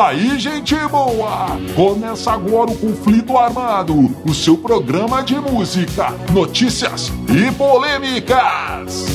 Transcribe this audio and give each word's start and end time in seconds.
Aí, 0.00 0.38
gente 0.38 0.76
boa! 0.88 1.58
Começa 1.74 2.30
agora 2.30 2.70
o 2.70 2.76
Conflito 2.76 3.36
Armado, 3.36 4.14
o 4.24 4.32
seu 4.32 4.56
programa 4.56 5.24
de 5.24 5.34
música, 5.34 6.14
notícias 6.32 7.12
e 7.28 7.50
polêmicas. 7.52 9.06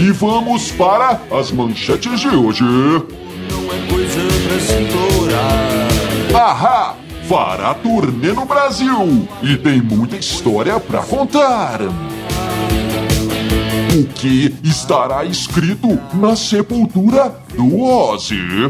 E 0.00 0.10
vamos 0.12 0.70
para 0.72 1.20
as 1.30 1.52
manchetes 1.52 2.20
de 2.20 2.28
hoje. 2.28 2.64
Não 2.64 3.70
é 3.70 3.90
coisa 3.90 4.20
pra 4.48 4.60
se 4.60 4.82
implorar. 4.82 6.42
Ahá! 6.42 6.96
Fará 7.28 7.74
turnê 7.74 8.32
no 8.32 8.44
Brasil 8.44 9.28
e 9.40 9.56
tem 9.56 9.80
muita 9.80 10.16
história 10.16 10.80
pra 10.80 11.00
contar. 11.02 11.80
O 13.92 14.04
que 14.04 14.54
estará 14.62 15.24
escrito 15.24 15.98
na 16.14 16.36
sepultura 16.36 17.34
do 17.56 17.80
Ozzy? 17.80 18.68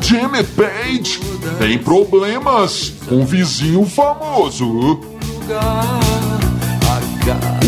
Jimmy 0.00 0.42
Page 0.42 1.20
tem 1.60 1.78
problemas 1.78 2.94
com 3.08 3.20
um 3.20 3.24
vizinho 3.24 3.86
famoso. 3.86 4.98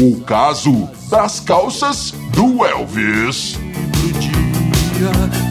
O 0.02 0.20
caso 0.22 0.88
das 1.08 1.38
calças 1.38 2.12
do 2.32 2.64
Elvis. 2.66 3.56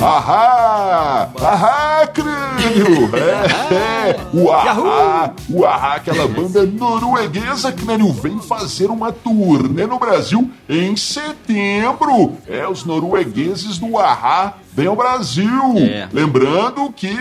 Ahá! 0.00 1.28
Ahá, 1.40 2.06
crânio! 2.06 3.10
É, 3.16 3.74
é, 3.74 4.20
o 4.32 4.48
Ahá! 4.52 5.34
O 5.50 5.64
Ahá, 5.64 5.94
aquela 5.96 6.28
banda 6.28 6.64
norueguesa, 6.64 7.72
crânio, 7.72 8.12
vem 8.12 8.38
fazer 8.38 8.90
uma 8.90 9.10
turnê 9.10 9.86
no 9.86 9.98
Brasil 9.98 10.48
em 10.68 10.94
setembro! 10.96 12.34
É, 12.46 12.68
os 12.68 12.84
noruegueses 12.84 13.78
do 13.78 13.98
Ahá 13.98 14.54
vêm 14.72 14.86
ao 14.86 14.94
Brasil! 14.94 15.74
É. 15.78 16.08
Lembrando 16.12 16.92
que 16.92 17.12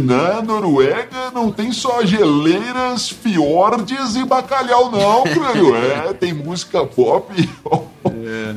na 0.00 0.40
Noruega 0.40 1.30
não 1.34 1.52
tem 1.52 1.70
só 1.70 2.02
geleiras, 2.02 3.10
fiordes 3.10 4.16
e 4.16 4.24
bacalhau, 4.24 4.90
não, 4.90 5.22
crânio. 5.24 5.72
É, 5.82 6.12
tem 6.14 6.32
música 6.32 6.86
pop 6.86 7.32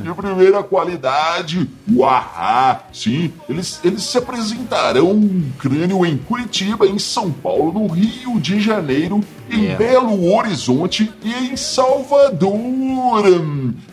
de 0.02 0.14
primeira 0.14 0.62
qualidade. 0.62 1.68
O 1.90 2.04
Ahá, 2.04 2.82
sim. 2.92 3.32
Eles, 3.48 3.80
eles 3.84 4.02
se 4.02 4.18
apresentarão 4.18 5.42
crânio 5.58 6.04
em 6.04 6.16
Curitiba, 6.16 6.86
em 6.86 6.98
São 6.98 7.30
Paulo, 7.30 7.72
no 7.72 7.86
Rio 7.86 8.38
de 8.40 8.60
Janeiro, 8.60 9.20
em 9.50 9.66
É. 9.68 9.76
Belo 9.76 10.32
Horizonte 10.32 11.12
e 11.22 11.32
em 11.52 11.56
Salvador. 11.56 12.58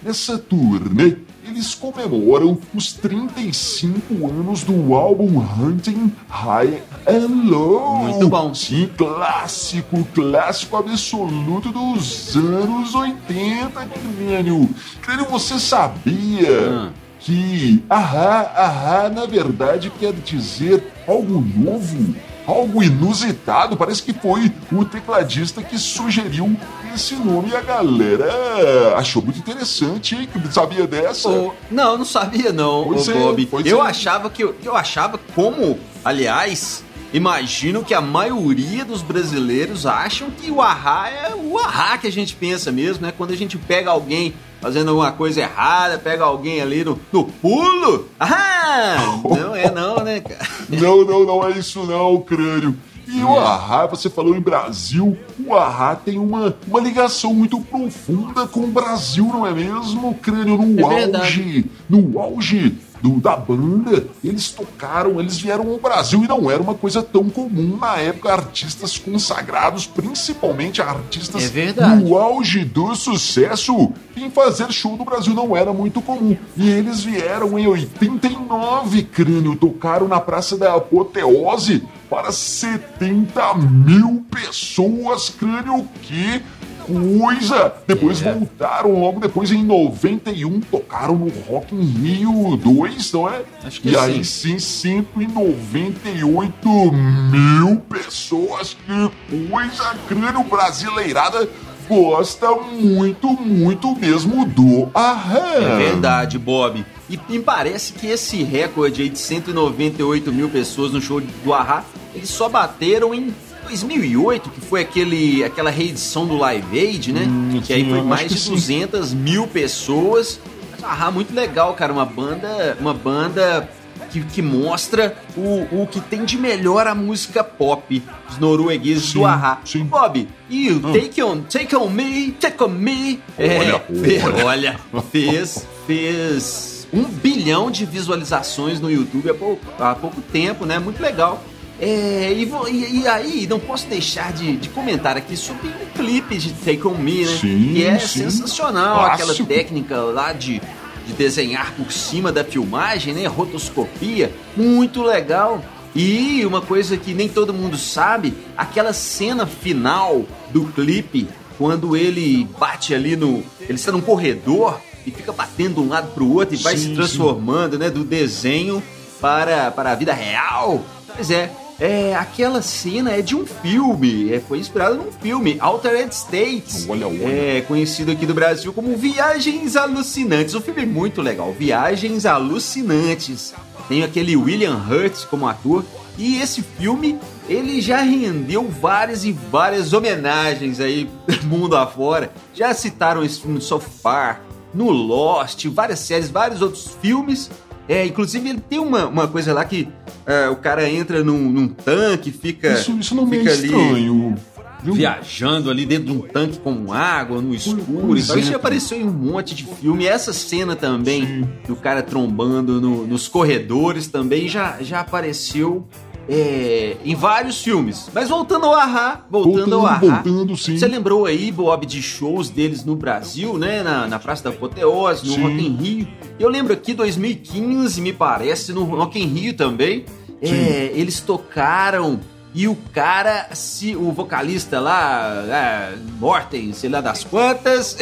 Nessa 0.03 0.37
turnê, 0.37 1.15
eles 1.53 1.75
comemoram 1.75 2.57
os 2.73 2.93
35 2.93 4.27
anos 4.27 4.63
do 4.63 4.95
álbum 4.95 5.37
Hunting 5.39 6.11
High 6.27 6.81
and 7.07 7.49
Low. 7.49 7.97
Muito 7.99 8.27
bom. 8.27 8.53
Sim, 8.55 8.89
clássico, 8.97 10.03
clássico 10.15 10.75
absoluto 10.77 11.71
dos 11.71 12.35
anos 12.35 12.95
80, 12.95 13.69
Crânio. 13.85 14.69
Crânio, 15.01 15.25
você 15.29 15.59
sabia 15.59 16.87
Ah. 16.87 16.89
que 17.19 17.83
ahá, 17.89 18.51
ahá, 18.55 19.09
na 19.09 19.25
verdade 19.27 19.91
quer 19.99 20.13
dizer 20.13 20.91
algo 21.07 21.39
novo? 21.55 22.15
Algo 22.45 22.83
inusitado, 22.83 23.77
parece 23.77 24.03
que 24.03 24.13
foi 24.13 24.51
o 24.71 24.83
tecladista 24.83 25.63
que 25.63 25.77
sugeriu 25.77 26.55
esse 26.93 27.15
nome 27.15 27.49
e 27.49 27.55
a 27.55 27.61
galera 27.61 28.95
achou 28.97 29.21
muito 29.21 29.39
interessante, 29.39 30.15
hein? 30.15 30.29
Sabia 30.51 30.85
dessa? 30.85 31.29
Ô, 31.29 31.53
não, 31.71 31.97
não 31.97 32.05
sabia 32.05 32.51
não, 32.51 32.85
Pois 32.85 33.07
é, 33.07 33.13
Bob. 33.13 33.47
eu 33.65 33.81
achava 33.81 34.29
que 34.29 34.43
eu, 34.43 34.55
eu 34.63 34.75
achava 34.75 35.17
como, 35.33 35.79
aliás, 36.03 36.83
imagino 37.13 37.83
que 37.83 37.93
a 37.93 38.01
maioria 38.01 38.83
dos 38.83 39.01
brasileiros 39.01 39.85
acham 39.85 40.29
que 40.29 40.51
o 40.51 40.61
ahá 40.61 41.09
é 41.09 41.33
o 41.35 41.57
ahá 41.57 41.97
que 41.97 42.07
a 42.07 42.11
gente 42.11 42.35
pensa 42.35 42.71
mesmo, 42.71 43.05
né? 43.05 43.13
Quando 43.15 43.31
a 43.31 43.37
gente 43.37 43.57
pega 43.57 43.89
alguém 43.89 44.33
fazendo 44.63 44.91
alguma 44.91 45.11
coisa 45.11 45.41
errada, 45.41 45.97
pega 45.97 46.23
alguém 46.23 46.61
ali 46.61 46.85
no, 46.85 46.97
no 47.11 47.25
pulo, 47.25 48.07
ahá! 48.17 48.95
Não 49.21 49.53
é 49.53 49.69
não, 49.69 50.01
né, 50.01 50.21
cara? 50.21 50.47
Não, 50.69 51.03
não, 51.03 51.25
não 51.25 51.47
é 51.47 51.51
isso 51.51 51.83
não, 51.83 52.19
crânio. 52.21 52.75
E 53.05 53.21
o 53.21 53.37
Ahá, 53.37 53.85
você 53.85 54.09
falou 54.09 54.35
em 54.35 54.39
Brasil, 54.39 55.17
o 55.45 55.53
Ahá 55.53 55.95
tem 55.95 56.17
uma, 56.17 56.55
uma 56.65 56.79
ligação 56.79 57.33
muito 57.33 57.59
profunda 57.59 58.47
com 58.47 58.61
o 58.61 58.67
Brasil, 58.67 59.25
não 59.25 59.45
é 59.45 59.51
mesmo, 59.51 60.15
crânio? 60.15 60.57
No 60.57 60.91
É 60.91 61.03
auge, 61.03 61.65
no 61.89 62.19
auge 62.19 62.77
do, 63.03 63.19
da 63.19 63.35
banda, 63.35 64.07
eles 64.23 64.49
tocaram, 64.49 65.19
eles 65.19 65.37
vieram 65.37 65.69
ao 65.69 65.77
Brasil 65.77 66.23
e 66.23 66.27
não 66.27 66.49
era 66.49 66.63
uma 66.63 66.73
coisa 66.73 67.03
tão 67.03 67.29
comum 67.29 67.75
na 67.75 67.97
época, 67.97 68.31
artistas 68.31 68.97
consagrados, 68.97 69.85
principalmente 69.85 70.81
artistas 70.81 71.43
É 71.43 71.47
verdade. 71.49 72.01
no 72.01 72.17
auge 72.17 72.63
do 72.63 72.95
sucesso, 72.95 73.91
em 74.15 74.29
fazer 74.29 74.71
show 74.71 74.95
no 74.95 75.03
Brasil 75.03 75.33
não 75.33 75.55
era 75.55 75.73
muito 75.73 76.01
comum. 76.01 76.37
E 76.55 76.69
eles 76.69 77.03
vieram 77.03 77.59
em 77.59 77.67
89, 77.67 79.03
crânio, 79.03 79.57
tocaram 79.57 80.07
na 80.07 80.21
Praça 80.21 80.57
da 80.57 80.73
Apoteose 80.75 81.83
para 82.09 82.31
70 82.31 83.55
mil 83.55 84.23
pessoas, 84.31 85.29
crânio, 85.29 85.85
que 86.01 86.41
coisa! 86.85 87.73
Depois 87.87 88.21
É. 88.21 88.33
voltaram 88.33 88.99
logo 88.99 89.19
depois 89.19 89.51
em 89.51 89.63
91, 89.63 90.59
tocaram 90.61 91.15
no 91.15 91.29
Rock 91.47 91.73
in 91.75 91.81
Rio 91.81 92.55
2, 92.57 93.11
não 93.13 93.29
é? 93.29 93.41
Acho 93.65 93.81
que 93.81 93.89
e 93.89 93.97
aí 93.97 94.23
sim. 94.23 94.57
sim, 94.57 94.59
198 94.59 96.69
mil 96.91 97.77
pessoas, 97.89 98.75
que 98.85 99.11
coisa! 99.49 99.95
Crânio 100.07 100.43
brasileirada 100.43 101.47
gosta 101.87 102.49
muito, 102.55 103.27
muito 103.33 103.95
mesmo 103.95 104.45
do 104.45 104.89
Aham. 104.95 105.37
É 105.37 105.77
verdade, 105.77 106.39
Bob. 106.39 106.85
E 107.09 107.19
me 107.29 107.39
parece 107.39 107.91
que 107.93 108.07
esse 108.07 108.41
recorde 108.43 109.01
aí 109.01 109.09
de 109.09 109.19
198 109.19 110.31
mil 110.31 110.49
pessoas 110.49 110.91
no 110.93 111.01
show 111.01 111.19
do 111.19 111.53
Ahá, 111.53 111.83
eles 112.15 112.29
só 112.29 112.47
bateram 112.47 113.13
em 113.13 113.33
2008, 113.81 114.49
que 114.49 114.61
foi 114.61 114.81
aquele, 114.81 115.43
aquela 115.43 115.69
reedição 115.69 116.25
do 116.25 116.37
Live 116.37 116.79
Aid, 116.79 117.11
né? 117.11 117.25
Hum, 117.27 117.61
que 117.63 117.73
aí 117.73 117.83
sim, 117.83 117.89
foi 117.89 117.99
eu 117.99 118.05
mais 118.05 118.31
de 118.31 118.39
sim. 118.39 118.51
200 118.51 119.13
mil 119.13 119.47
pessoas. 119.47 120.39
Ahá 120.81 121.09
muito 121.11 121.33
legal, 121.33 121.73
cara. 121.73 121.91
Uma 121.93 122.05
banda, 122.05 122.77
uma 122.79 122.93
banda 122.93 123.69
que, 124.11 124.21
que 124.21 124.41
mostra 124.41 125.15
o, 125.35 125.81
o 125.81 125.87
que 125.87 125.99
tem 125.99 126.23
de 126.23 126.37
melhor 126.37 126.85
a 126.87 126.93
música 126.93 127.43
pop 127.43 128.01
dos 128.27 128.37
noruegueses 128.37 129.05
Sim, 129.05 129.19
do 129.19 129.25
Ahá. 129.25 129.59
sim. 129.65 129.81
Hum. 129.81 129.85
Bob, 129.85 130.27
e 130.49 130.69
o 130.71 130.79
Take 130.79 131.23
On, 131.23 131.41
Take 131.41 131.75
On 131.75 131.89
Me, 131.89 132.31
Take 132.39 132.63
On 132.63 132.67
Me. 132.67 133.19
Olha, 133.37 133.83
olha. 134.45 134.79
olha, 134.93 135.03
fez, 135.11 135.67
fez 135.87 136.87
um 136.93 137.03
bilhão 137.03 137.71
de 137.71 137.85
visualizações 137.85 138.79
no 138.79 138.89
YouTube 138.91 139.29
há 139.29 139.33
pouco, 139.33 139.65
há 139.79 139.95
pouco 139.95 140.21
tempo, 140.21 140.65
né? 140.65 140.77
Muito 140.77 141.01
legal. 141.01 141.43
É, 141.83 142.31
e, 142.33 142.45
vo- 142.45 142.67
e- 142.67 143.01
e 143.01 143.07
aí, 143.07 143.45
não 143.45 143.59
posso 143.59 143.87
deixar 143.87 144.31
de, 144.31 144.55
de 144.55 144.69
comentar 144.69 145.17
aqui 145.17 145.35
sobre 145.35 145.67
o 145.67 145.97
clipe 145.97 146.37
de 146.37 146.53
Take 146.53 146.87
On 146.87 146.93
Me, 146.97 147.25
né? 147.25 147.37
Sim, 147.41 147.71
que 147.73 147.85
é 147.85 147.99
sim. 147.99 148.29
sensacional, 148.29 148.99
Clássico. 149.05 149.31
aquela 149.43 149.47
técnica 149.49 149.97
lá 149.97 150.31
de, 150.31 150.61
de 151.05 151.13
desenhar 151.13 151.73
por 151.73 151.91
cima 151.91 152.31
da 152.31 152.43
filmagem, 152.43 153.13
né? 153.13 153.25
Rotoscopia, 153.27 154.31
muito 154.55 155.01
legal. 155.03 155.61
E 155.93 156.43
uma 156.45 156.61
coisa 156.61 156.95
que 156.95 157.13
nem 157.13 157.27
todo 157.27 157.53
mundo 157.53 157.77
sabe, 157.77 158.33
aquela 158.57 158.93
cena 158.93 159.45
final 159.45 160.23
do 160.51 160.63
clipe, 160.67 161.27
quando 161.57 161.97
ele 161.97 162.47
bate 162.57 162.95
ali 162.95 163.15
no. 163.17 163.43
Ele 163.59 163.73
está 163.73 163.91
num 163.91 164.01
corredor 164.01 164.79
e 165.05 165.11
fica 165.11 165.31
batendo 165.33 165.75
de 165.75 165.79
um 165.81 165.89
lado 165.89 166.13
pro 166.13 166.31
outro 166.31 166.55
e 166.55 166.57
vai 166.57 166.77
Sim, 166.77 166.81
se 166.81 166.87
sim. 166.89 166.95
transformando, 166.95 167.77
né? 167.77 167.89
Do 167.89 168.03
desenho 168.05 168.81
para, 169.19 169.69
para 169.69 169.91
a 169.91 169.95
vida 169.95 170.13
real. 170.13 170.81
Pois 171.15 171.29
é, 171.29 171.51
é, 171.79 172.15
aquela 172.15 172.61
cena 172.61 173.11
é 173.11 173.21
de 173.21 173.35
um 173.35 173.45
filme, 173.45 174.31
é, 174.33 174.39
foi 174.39 174.59
inspirada 174.59 174.95
num 174.95 175.11
filme, 175.11 175.57
Altered 175.59 176.13
States. 176.13 176.85
Olha, 176.87 177.07
olha. 177.07 177.27
É 177.27 177.61
conhecido 177.61 178.11
aqui 178.11 178.25
do 178.25 178.33
Brasil 178.33 178.71
como 178.71 178.95
Viagens 178.95 179.75
Alucinantes. 179.75 180.53
O 180.53 180.61
filme 180.61 180.83
é 180.83 180.85
muito 180.85 181.21
legal, 181.21 181.51
Viagens 181.51 182.25
Alucinantes. 182.25 183.53
Tem 183.87 184.03
aquele 184.03 184.35
William 184.35 184.75
Hurt 184.75 185.25
como 185.25 185.47
ator. 185.47 185.83
E 186.17 186.39
esse 186.39 186.61
filme, 186.61 187.19
ele 187.49 187.81
já 187.81 188.01
rendeu 188.01 188.69
várias 188.69 189.25
e 189.25 189.31
várias 189.31 189.93
homenagens 189.93 190.79
aí 190.79 191.09
mundo 191.43 191.75
afora. 191.75 192.31
Já 192.53 192.73
citaram 192.73 193.23
esse 193.23 193.41
filme 193.41 193.59
no 193.59 193.79
Park, 194.01 194.41
no 194.73 194.89
Lost, 194.91 195.65
várias 195.67 195.99
séries, 195.99 196.29
vários 196.29 196.61
outros 196.61 196.95
filmes. 197.01 197.49
É, 197.87 198.05
inclusive 198.05 198.47
ele 198.49 198.59
tem 198.61 198.79
uma, 198.79 199.07
uma 199.07 199.27
coisa 199.27 199.53
lá 199.53 199.65
que 199.65 199.87
é, 200.25 200.47
o 200.49 200.55
cara 200.55 200.89
entra 200.89 201.23
num, 201.23 201.51
num 201.51 201.67
tanque, 201.67 202.31
fica. 202.31 202.73
Isso, 202.73 202.91
isso 202.97 203.13
não 203.15 203.25
me 203.25 203.37
fica 203.39 203.51
é 203.51 203.53
estranho. 203.55 204.35
viu? 204.81 204.93
Viajando 204.93 205.69
ali 205.69 205.85
dentro 205.85 206.05
de 206.05 206.11
um 206.11 206.19
tanque 206.21 206.59
com 206.59 206.91
água, 206.91 207.41
no 207.41 207.53
escuro 207.55 207.81
e 207.81 207.85
tal. 208.01 208.17
Isso 208.17 208.37
é, 208.39 208.41
já 208.41 208.55
apareceu 208.57 208.97
em 208.99 209.03
um 209.05 209.11
monte 209.11 209.53
de 209.55 209.65
filme. 209.65 210.03
E 210.03 210.07
essa 210.07 210.31
cena 210.33 210.75
também, 210.75 211.25
Sim. 211.25 211.49
do 211.67 211.75
cara 211.75 212.01
trombando 212.01 212.79
no- 212.81 213.05
nos 213.07 213.27
corredores, 213.27 214.07
também 214.07 214.47
já, 214.47 214.77
já 214.81 214.99
apareceu 215.01 215.87
é, 216.27 216.97
em 217.03 217.15
vários 217.15 217.61
filmes. 217.61 218.09
Mas 218.13 218.29
voltando 218.29 218.65
ao 218.65 218.73
Ahá, 218.73 219.25
voltando, 219.29 219.75
ao 219.75 219.81
Voltando, 219.81 219.85
Ahá. 220.11 220.21
voltando, 220.23 220.57
sim. 220.57 220.77
Você 220.77 220.87
lembrou 220.87 221.25
aí, 221.25 221.51
Bob, 221.51 221.85
de 221.85 222.01
shows 222.01 222.49
deles 222.49 222.83
no 222.85 222.95
Brasil, 222.95 223.57
né? 223.57 223.83
Na, 223.83 224.07
na 224.07 224.19
Praça 224.19 224.43
da 224.43 224.49
Apoteose, 224.49 225.27
no 225.27 225.33
Sim. 225.33 225.41
Rock 225.41 225.65
in 225.65 225.75
Rio. 225.75 226.07
Eu 226.39 226.49
lembro 226.49 226.73
aqui, 226.73 226.93
2015, 226.93 228.01
me 228.01 228.13
parece, 228.13 228.71
no 228.73 228.83
Rock 228.83 229.19
in 229.21 229.27
Rio 229.27 229.53
também. 229.53 230.05
é, 230.41 230.91
eles 230.93 231.19
tocaram 231.21 232.19
e 232.55 232.67
o 232.67 232.77
cara, 232.93 233.49
se, 233.53 233.95
o 233.95 234.11
vocalista 234.11 234.79
lá, 234.79 235.43
é, 235.47 235.95
Morten, 236.19 236.71
sei 236.73 236.87
lá 236.89 237.01
das 237.01 237.23
quantas, 237.23 237.97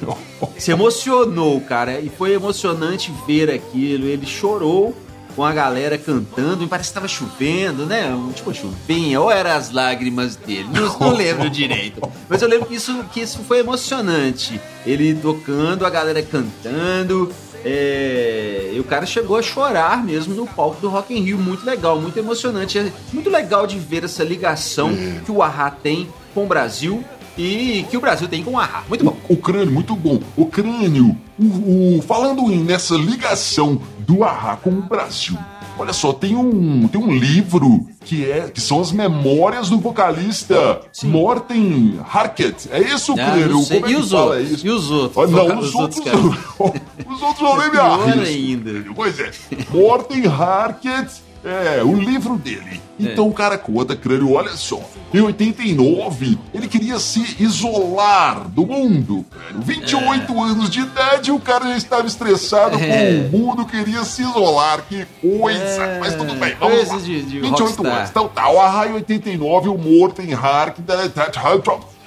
se 0.58 0.70
emocionou, 0.70 1.58
cara. 1.62 2.00
E 2.00 2.10
foi 2.10 2.34
emocionante 2.34 3.10
ver 3.26 3.50
aquilo. 3.50 4.04
Ele 4.06 4.26
chorou 4.26 4.94
com 5.34 5.44
a 5.44 5.52
galera 5.52 5.98
cantando, 5.98 6.64
e 6.64 6.66
parece 6.66 6.90
que 6.90 6.94
tava 6.94 7.08
chovendo, 7.08 7.86
né? 7.86 8.10
Tipo, 8.34 8.54
chuvinha, 8.54 9.20
ou 9.20 9.30
eram 9.30 9.50
as 9.50 9.70
lágrimas 9.72 10.36
dele, 10.36 10.68
não, 10.72 10.98
não 10.98 11.10
lembro 11.16 11.50
direito. 11.50 12.00
Mas 12.28 12.40
eu 12.42 12.48
lembro 12.48 12.66
que 12.66 12.74
isso, 12.74 13.04
que 13.12 13.20
isso 13.20 13.38
foi 13.46 13.58
emocionante. 13.60 14.60
Ele 14.86 15.14
tocando, 15.14 15.84
a 15.84 15.90
galera 15.90 16.22
cantando. 16.22 17.30
é, 17.64 18.70
E 18.74 18.78
o 18.80 18.84
cara 18.84 19.06
chegou 19.06 19.36
a 19.36 19.42
chorar 19.42 20.04
mesmo 20.04 20.34
no 20.34 20.46
palco 20.46 20.80
do 20.80 20.88
Rock 20.88 21.14
in 21.16 21.22
Rio. 21.22 21.38
Muito 21.38 21.64
legal, 21.64 22.00
muito 22.00 22.18
emocionante. 22.18 22.78
É 22.78 22.90
muito 23.12 23.30
legal 23.30 23.66
de 23.66 23.78
ver 23.78 24.04
essa 24.04 24.22
ligação 24.22 24.90
que 25.24 25.32
o 25.32 25.42
Ahá 25.42 25.70
tem 25.70 26.08
com 26.34 26.44
o 26.44 26.46
Brasil 26.46 27.04
e 27.36 27.84
que 27.90 27.96
o 27.96 28.00
Brasil 28.00 28.28
tem 28.28 28.42
com 28.44 28.52
o 28.52 28.58
Ahá. 28.58 28.84
Muito 28.88 29.04
bom. 29.04 29.13
O 29.28 29.36
crânio, 29.36 29.72
muito 29.72 29.94
bom. 29.96 30.20
O 30.36 30.46
crânio, 30.46 31.16
o, 31.38 31.98
o- 31.98 32.02
falando 32.02 32.42
em- 32.52 32.62
nessa 32.62 32.94
ligação 32.94 33.80
do 34.00 34.22
Ahá 34.24 34.56
com 34.56 34.70
o 34.70 34.82
Brasil. 34.82 35.36
Olha 35.76 35.92
só, 35.92 36.12
tem 36.12 36.36
um, 36.36 36.86
tem 36.86 37.00
um 37.02 37.10
livro 37.12 37.88
que 38.04 38.30
é 38.30 38.42
que 38.48 38.60
são 38.60 38.80
as 38.80 38.92
memórias 38.92 39.68
do 39.68 39.78
vocalista 39.80 40.80
Morten 41.02 41.98
Harket. 42.12 42.66
É 42.70 42.80
isso, 42.80 43.12
Ah, 43.12 43.16
crânio? 43.32 43.60
Como 43.64 43.72
é 43.74 43.78
e 43.78 43.82
que 43.82 43.96
os 43.96 44.10
fala 44.10 44.36
outros? 44.36 44.50
isso? 44.52 44.66
E 44.66 44.70
os 44.70 44.90
outros? 44.90 45.24
Ah, 45.24 45.26
não, 45.26 45.58
Os 45.58 45.68
os, 45.68 45.74
outros 45.74 46.06
outros. 46.06 46.84
Os 47.06 47.22
outros 47.22 47.64
me 47.64 47.70
Pior 47.70 48.00
arrisco. 48.00 48.20
ainda. 48.20 48.84
Pois 48.94 49.18
é. 49.20 49.30
Morten 49.70 50.26
Harket, 50.26 51.08
é, 51.44 51.82
o 51.82 51.94
livro 51.94 52.36
dele. 52.36 52.80
Então 52.98 53.28
o 53.28 53.32
cara 53.32 53.58
conta, 53.58 53.96
crânio, 53.96 54.32
olha 54.32 54.52
só. 54.52 54.80
Em 55.12 55.20
89, 55.20 56.38
ele 56.54 56.68
queria 56.68 56.98
se 57.00 57.36
isolar 57.40 58.48
do 58.48 58.64
mundo, 58.66 59.24
crânio. 59.30 59.60
28 59.62 60.40
anos 60.42 60.70
de 60.70 60.80
idade, 60.80 61.32
o 61.32 61.40
cara 61.40 61.66
já 61.66 61.76
estava 61.76 62.06
estressado 62.06 62.78
É. 62.78 63.28
com 63.30 63.36
o 63.36 63.40
mundo, 63.40 63.66
queria 63.66 64.04
se 64.04 64.22
isolar. 64.22 64.84
Que 64.88 65.04
coisa. 65.20 65.58
É, 65.82 65.98
Mas 66.00 66.14
tudo 66.14 66.34
bem, 66.36 66.54
vamos 66.58 66.76
coisas 66.76 66.92
lá. 66.92 66.98
de- 67.00 67.22
de 67.22 67.40
28 67.40 67.60
rockstar. 67.82 67.92
anos. 67.96 68.10
Então 68.10 68.28
tá, 68.28 68.48
o 68.50 68.60
Arra 68.60 68.86
em 68.88 68.92
89, 68.94 69.68
o 69.68 69.76
Morten 69.76 70.32
Harket, 70.34 70.84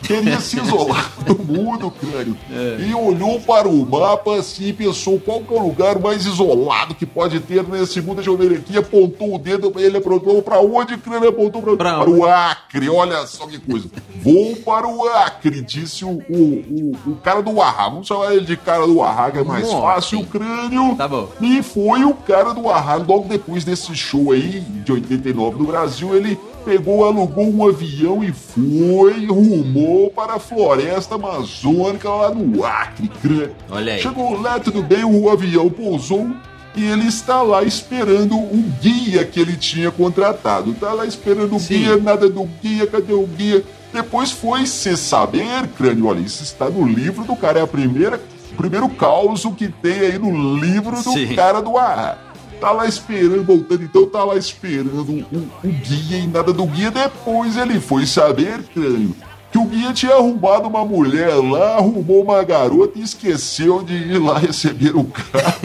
queria 0.04 0.40
se 0.40 0.60
isolar 0.60 1.12
do 1.26 1.38
mundo, 1.44 1.92
crânio. 1.92 2.38
É. 2.52 2.78
E 2.88 2.94
olhou 2.94 3.40
para 3.42 3.68
o 3.68 3.86
mapa 3.86 4.36
assim 4.36 4.68
e 4.68 4.74
pensou 4.74 5.20
qual 5.20 5.42
que 5.42 5.54
é 5.54 5.58
o 5.60 5.64
lugar 5.64 6.00
mais 6.00 6.26
isolado 6.26 6.96
que 6.96 7.06
pode 7.06 7.40
ter 7.40 7.64
nesse 7.68 8.02
mundo. 8.02 8.16
Deixa 8.18 8.30
eu 8.30 8.38
ver 8.38 8.58
aqui. 8.58 8.78
Apontou 8.78 9.36
o 9.36 9.40
dedo, 9.40 9.74
ele 9.78 9.98
apontou 9.98 10.42
para 10.42 10.60
onde, 10.60 10.98
crânio? 10.98 11.30
Apontou 11.30 11.62
pra, 11.62 11.76
Pra 11.76 12.00
para 12.00 12.10
o 12.10 12.26
Acre. 12.26 12.90
Olha 12.90 13.26
só 13.28 13.48
que 13.48 13.60
coisa. 13.60 13.90
Vou 14.22 14.56
para 14.58 14.88
o 14.88 15.08
Acre, 15.08 15.62
disse 15.62 16.04
o, 16.06 16.10
o, 16.30 16.92
o, 17.08 17.12
o 17.12 17.16
cara 17.18 17.42
do 17.42 17.62
Arra. 17.62 17.90
Vamos 17.90 18.08
chamar 18.08 18.34
ele 18.34 18.46
de 18.46 18.58
cara 18.58 18.86
do 18.86 19.02
Arra, 19.02 19.32
que 19.32 19.40
é 19.40 19.44
mais 19.44 19.64
Morten. 19.64 19.82
fácil, 19.82 20.20
o 20.20 20.26
crânio. 20.26 20.96
Tá 20.96 21.08
bom. 21.08 21.28
E 21.42 21.62
foi 21.64 22.04
o 22.04 22.14
cara 22.14 22.54
do 22.54 22.70
Arra, 22.70 22.96
logo 22.96 23.28
depois 23.28 23.64
desse 23.64 23.94
show 23.96 24.32
aí, 24.32 24.60
de 24.62 24.92
89 24.92 25.60
no 25.60 25.66
Brasil, 25.66 26.16
ele 26.16 26.38
pegou, 26.66 27.06
alugou 27.06 27.48
um 27.50 27.66
avião 27.66 28.22
e 28.22 28.34
foi, 28.34 29.26
rumou 29.28 29.87
para 30.14 30.36
a 30.36 30.40
floresta 30.40 31.16
amazônica 31.16 32.10
lá 32.10 32.30
no 32.34 32.66
Acre. 32.66 33.52
Olha 33.70 33.94
aí. 33.94 34.02
Chegou 34.02 34.40
lá, 34.40 34.60
tudo 34.60 34.84
bem, 34.84 35.04
o 35.04 35.30
avião 35.30 35.70
pousou 35.70 36.30
e 36.76 36.86
ele 36.86 37.08
está 37.08 37.42
lá 37.42 37.64
esperando 37.64 38.36
o 38.38 38.64
guia 38.80 39.26
que 39.26 39.40
ele 39.40 39.56
tinha 39.56 39.90
contratado. 39.90 40.72
Está 40.72 40.94
lá 40.94 41.06
esperando 41.06 41.56
o 41.56 41.60
Sim. 41.60 41.80
guia, 41.80 41.98
nada 41.98 42.30
do 42.30 42.44
guia, 42.62 42.86
cadê 42.86 43.14
o 43.14 43.26
guia? 43.26 43.64
Depois 43.92 44.32
foi 44.32 44.66
se 44.68 44.96
saber, 44.96 45.68
crânio, 45.76 46.06
olha, 46.06 46.20
isso 46.20 46.44
está 46.44 46.70
no 46.70 46.86
livro 46.88 47.24
do 47.24 47.36
cara, 47.36 47.60
é 47.60 47.64
a 47.64 47.68
primeira, 47.68 48.22
o 48.52 48.56
primeiro 48.56 48.88
caos 48.90 49.44
que 49.58 49.70
tem 49.70 50.00
aí 50.00 50.20
no 50.20 50.56
livro 50.58 50.96
do 51.02 51.14
Sim. 51.14 51.36
cara 51.36 51.62
do 51.62 51.78
ar. 51.78 52.26
Tá 52.60 52.72
lá 52.72 52.88
esperando, 52.88 53.44
voltando, 53.44 53.84
então 53.84 54.06
tá 54.08 54.24
lá 54.24 54.36
esperando 54.36 55.12
o, 55.32 55.38
o 55.64 55.68
guia 55.68 56.18
e 56.20 56.28
nada 56.28 56.52
do 56.52 56.66
guia. 56.66 56.92
Depois 56.92 57.56
ele 57.56 57.80
foi 57.80 58.06
saber, 58.06 58.64
crânio, 58.74 59.16
que 59.58 59.60
o 59.60 59.66
guia 59.66 59.94
tinha 59.94 60.14
arrumado 60.14 60.68
uma 60.68 60.86
mulher 60.86 61.34
lá, 61.36 61.78
arrumou 61.78 62.24
uma 62.24 62.44
garota 62.44 63.00
e 63.00 63.02
esqueceu 63.02 63.82
de 63.82 63.94
ir 63.94 64.20
lá 64.20 64.38
receber 64.38 64.96
o 64.96 65.04
cara. 65.04 65.58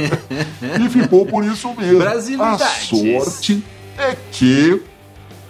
e 0.80 0.88
ficou 0.88 1.26
por 1.26 1.44
isso 1.44 1.68
mesmo. 1.76 2.02
A 2.42 2.58
sorte 2.58 3.62
é 3.98 4.16
que 4.30 4.82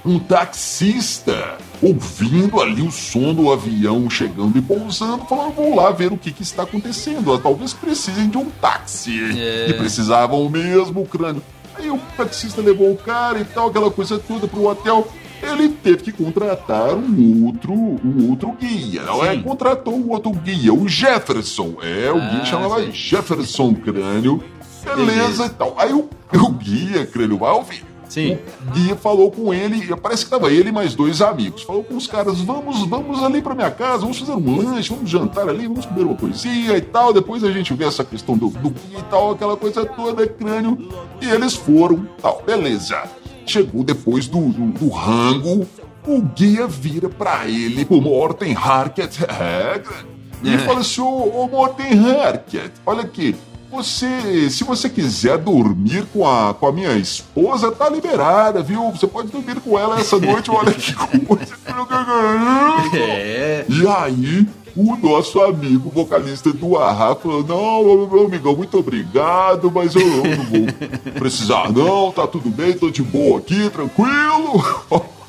um 0.04 0.18
taxista, 0.18 1.56
ouvindo 1.80 2.60
ali 2.60 2.82
o 2.82 2.90
som 2.90 3.32
do 3.32 3.52
avião 3.52 4.10
chegando 4.10 4.58
e 4.58 4.62
pousando, 4.62 5.24
falou: 5.26 5.52
vou 5.52 5.76
lá 5.76 5.92
ver 5.92 6.12
o 6.12 6.18
que, 6.18 6.32
que 6.32 6.42
está 6.42 6.64
acontecendo. 6.64 7.38
Talvez 7.38 7.72
precisem 7.72 8.28
de 8.28 8.38
um 8.38 8.50
táxi. 8.60 9.38
É. 9.38 9.70
E 9.70 9.74
precisavam 9.74 10.48
mesmo, 10.48 11.02
o 11.02 11.06
crânio. 11.06 11.42
Aí 11.76 11.88
o 11.88 11.98
taxista 12.16 12.60
levou 12.60 12.90
o 12.90 12.96
cara 12.96 13.38
e 13.38 13.44
tal, 13.44 13.68
aquela 13.68 13.90
coisa 13.90 14.18
toda 14.18 14.48
pro 14.48 14.66
hotel. 14.66 15.06
Ele 15.42 15.68
teve 15.70 16.04
que 16.04 16.12
contratar 16.12 16.94
um 16.94 17.46
outro, 17.46 17.72
um 17.72 18.30
outro 18.30 18.52
guia, 18.52 19.02
não 19.02 19.24
é? 19.24 19.32
Sim. 19.34 19.42
Contratou 19.42 19.94
um 19.94 20.10
outro 20.10 20.30
guia, 20.32 20.72
o 20.72 20.88
Jefferson. 20.88 21.74
É, 21.82 22.10
o 22.10 22.14
guia 22.14 22.42
Ah, 22.42 22.44
chamava 22.44 22.76
sei. 22.76 22.92
Jefferson 22.92 23.74
Crânio. 23.74 24.42
Beleza 24.84 25.04
Beleza. 25.06 25.46
e 25.46 25.50
tal. 25.50 25.74
Aí 25.78 25.92
o, 25.92 26.08
o 26.34 26.50
guia, 26.52 27.06
Crânio, 27.06 27.42
ouvir. 27.42 27.84
Sim. 28.08 28.36
O 28.68 28.70
guia 28.72 28.94
falou 28.94 29.30
com 29.30 29.54
ele, 29.54 29.96
parece 29.96 30.24
que 30.26 30.30
tava 30.30 30.52
ele 30.52 30.68
e 30.68 30.72
mais 30.72 30.94
dois 30.94 31.22
amigos. 31.22 31.62
Falou 31.62 31.82
com 31.82 31.96
os 31.96 32.06
caras: 32.06 32.40
vamos, 32.42 32.86
vamos 32.86 33.22
ali 33.22 33.40
pra 33.40 33.54
minha 33.54 33.70
casa, 33.70 34.00
vamos 34.02 34.18
fazer 34.18 34.32
um 34.32 34.56
lanche, 34.56 34.90
vamos 34.90 35.08
jantar 35.08 35.48
ali, 35.48 35.66
vamos 35.66 35.86
comer 35.86 36.02
uma 36.04 36.14
coisinha 36.14 36.76
e 36.76 36.80
tal. 36.82 37.12
Depois 37.12 37.42
a 37.42 37.50
gente 37.50 37.72
vê 37.72 37.84
essa 37.86 38.04
questão 38.04 38.36
do, 38.36 38.48
do 38.50 38.68
guia 38.70 38.98
e 38.98 39.02
tal, 39.04 39.30
aquela 39.32 39.56
coisa 39.56 39.86
toda, 39.86 40.26
crânio. 40.26 40.76
E 41.22 41.30
eles 41.30 41.54
foram, 41.54 42.06
tal, 42.20 42.42
beleza. 42.44 43.02
Chegou 43.46 43.82
depois 43.84 44.26
do, 44.26 44.40
do, 44.48 44.66
do 44.72 44.88
rango, 44.88 45.66
o 46.06 46.22
guia 46.22 46.66
vira 46.66 47.08
pra 47.08 47.46
ele, 47.48 47.86
o 47.90 48.00
Morten 48.00 48.54
Harket, 48.56 49.22
é, 49.40 49.82
e 50.42 50.54
É. 50.54 50.58
fala 50.58 50.80
assim: 50.80 51.00
ô, 51.00 51.42
ô 51.44 51.48
Morten 51.48 51.98
Harket, 51.98 52.72
olha 52.86 53.02
aqui. 53.02 53.34
Você, 53.72 54.50
se 54.50 54.64
você 54.64 54.86
quiser 54.86 55.38
dormir 55.38 56.04
com 56.12 56.28
a, 56.28 56.52
com 56.52 56.66
a 56.66 56.72
minha 56.72 56.92
esposa, 56.98 57.72
tá 57.72 57.88
liberada, 57.88 58.62
viu? 58.62 58.90
Você 58.90 59.06
pode 59.06 59.28
dormir 59.28 59.58
com 59.60 59.78
ela 59.78 59.98
essa 59.98 60.18
noite, 60.18 60.50
olha 60.50 60.72
que 60.74 60.92
coisa. 61.24 61.56
É. 62.94 63.64
E 63.68 63.86
aí, 63.86 64.46
o 64.76 64.96
nosso 64.96 65.40
amigo 65.40 65.88
vocalista 65.88 66.52
do 66.52 66.76
Arra 66.76 67.14
falou: 67.14 67.42
Não, 67.42 68.06
meu 68.08 68.26
amigão, 68.26 68.54
muito 68.54 68.78
obrigado, 68.78 69.70
mas 69.70 69.94
eu 69.94 70.06
não 70.06 70.44
vou 70.44 71.12
precisar, 71.14 71.72
não, 71.72 72.12
tá 72.12 72.26
tudo 72.26 72.50
bem, 72.50 72.74
tô 72.74 72.90
de 72.90 73.02
boa 73.02 73.38
aqui, 73.38 73.70
tranquilo. 73.70 74.62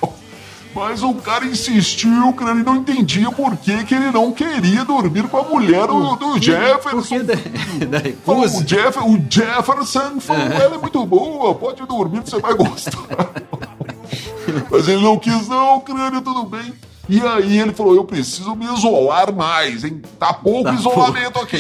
Mas 0.76 1.04
o 1.04 1.14
cara 1.16 1.46
insistiu, 1.46 2.34
cara, 2.34 2.52
ele 2.52 2.64
não 2.64 2.78
entendia 2.78 3.30
por 3.32 3.56
que, 3.58 3.84
que 3.84 3.94
ele 3.94 4.12
não 4.12 4.32
queria 4.32 4.84
dormir 4.84 5.24
com 5.24 5.38
a 5.38 5.44
mulher 5.44 5.86
do, 5.88 6.16
do 6.16 6.42
Jefferson. 6.42 7.20
da, 7.20 7.36
da 8.00 8.00
Falou, 8.26 8.46
o? 8.46 8.64
Jeff, 8.64 9.00
o 9.00 9.24
Jefferson 9.30 10.20
falou, 10.20 10.44
ela 10.44 10.76
é 10.76 10.78
muito 10.78 11.06
boa, 11.06 11.54
pode 11.54 11.86
dormir 11.86 12.22
você 12.24 12.40
vai 12.40 12.54
gostar. 12.54 12.98
Mas 14.70 14.88
ele 14.88 15.02
não 15.02 15.18
quis, 15.18 15.48
não, 15.48 15.80
crânio, 15.82 16.22
tudo 16.22 16.44
bem. 16.44 16.74
E 17.10 17.20
aí 17.20 17.60
ele 17.60 17.74
falou, 17.74 17.96
eu 17.96 18.06
preciso 18.06 18.56
me 18.56 18.66
isolar 18.66 19.34
mais, 19.34 19.84
hein? 19.84 20.02
Tá 20.18 20.34
pouco 20.34 20.64
Tá 20.64 20.74
isolamento 20.74 21.38
aqui. 21.40 21.58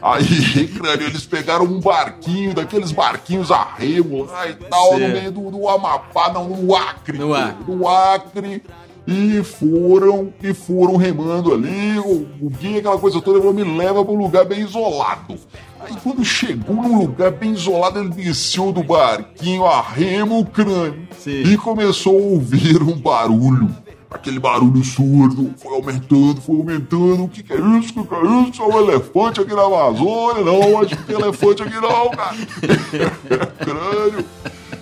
Aí, 0.00 0.68
crânio, 0.74 1.06
eles 1.06 1.26
pegaram 1.26 1.66
um 1.66 1.80
barquinho, 1.80 2.54
daqueles 2.54 2.92
barquinhos 2.92 3.50
a 3.50 3.62
remo 3.76 4.24
lá 4.24 4.48
e 4.48 4.54
tal, 4.54 4.98
no 4.98 5.08
meio 5.08 5.30
do, 5.30 5.50
do 5.50 5.68
Amapá, 5.68 6.32
não, 6.32 6.48
no 6.48 6.74
Acre. 6.74 7.18
No 7.18 7.34
Acre. 7.34 7.64
No 7.68 7.86
Acre. 7.86 8.62
E 9.06 9.42
foram, 9.44 10.32
e 10.42 10.52
foram 10.52 10.96
remando 10.96 11.54
ali, 11.54 11.98
o, 11.98 12.26
o 12.40 12.50
guia, 12.50 12.78
aquela 12.80 12.98
coisa 12.98 13.20
toda, 13.20 13.38
falou, 13.38 13.54
me 13.54 13.62
leva 13.62 14.04
para 14.04 14.12
um 14.12 14.18
lugar 14.18 14.44
bem 14.46 14.60
isolado. 14.60 15.38
Aí 15.80 15.94
quando 16.02 16.24
chegou 16.24 16.76
num 16.76 16.98
lugar 16.98 17.30
bem 17.32 17.52
isolado, 17.52 17.98
ele 17.98 18.08
desceu 18.10 18.72
do 18.72 18.82
barquinho, 18.82 19.64
a 19.66 19.80
remo 19.80 20.40
o 20.40 20.46
crânio, 20.46 21.06
Sim. 21.18 21.42
e 21.42 21.56
começou 21.56 22.16
a 22.18 22.22
ouvir 22.22 22.82
um 22.82 22.96
barulho. 22.98 23.68
Aquele 24.10 24.38
barulho 24.38 24.82
surdo 24.84 25.52
foi 25.60 25.74
aumentando, 25.74 26.40
foi 26.40 26.56
aumentando. 26.56 27.24
O 27.24 27.28
que, 27.28 27.42
que 27.42 27.52
é 27.52 27.56
isso? 27.56 28.00
O 28.00 28.04
que, 28.04 28.08
que 28.08 28.14
é 28.14 28.48
isso? 28.48 28.62
É 28.62 28.64
um 28.64 28.78
elefante 28.80 29.40
aqui 29.40 29.52
na 29.54 29.62
Amazônia? 29.62 30.42
Não, 30.44 30.80
acho 30.80 30.96
que 30.96 31.02
tem 31.04 31.16
elefante 31.16 31.62
aqui 31.62 31.74
não, 31.74 32.10
cara. 32.10 32.36
crânio. 33.58 34.24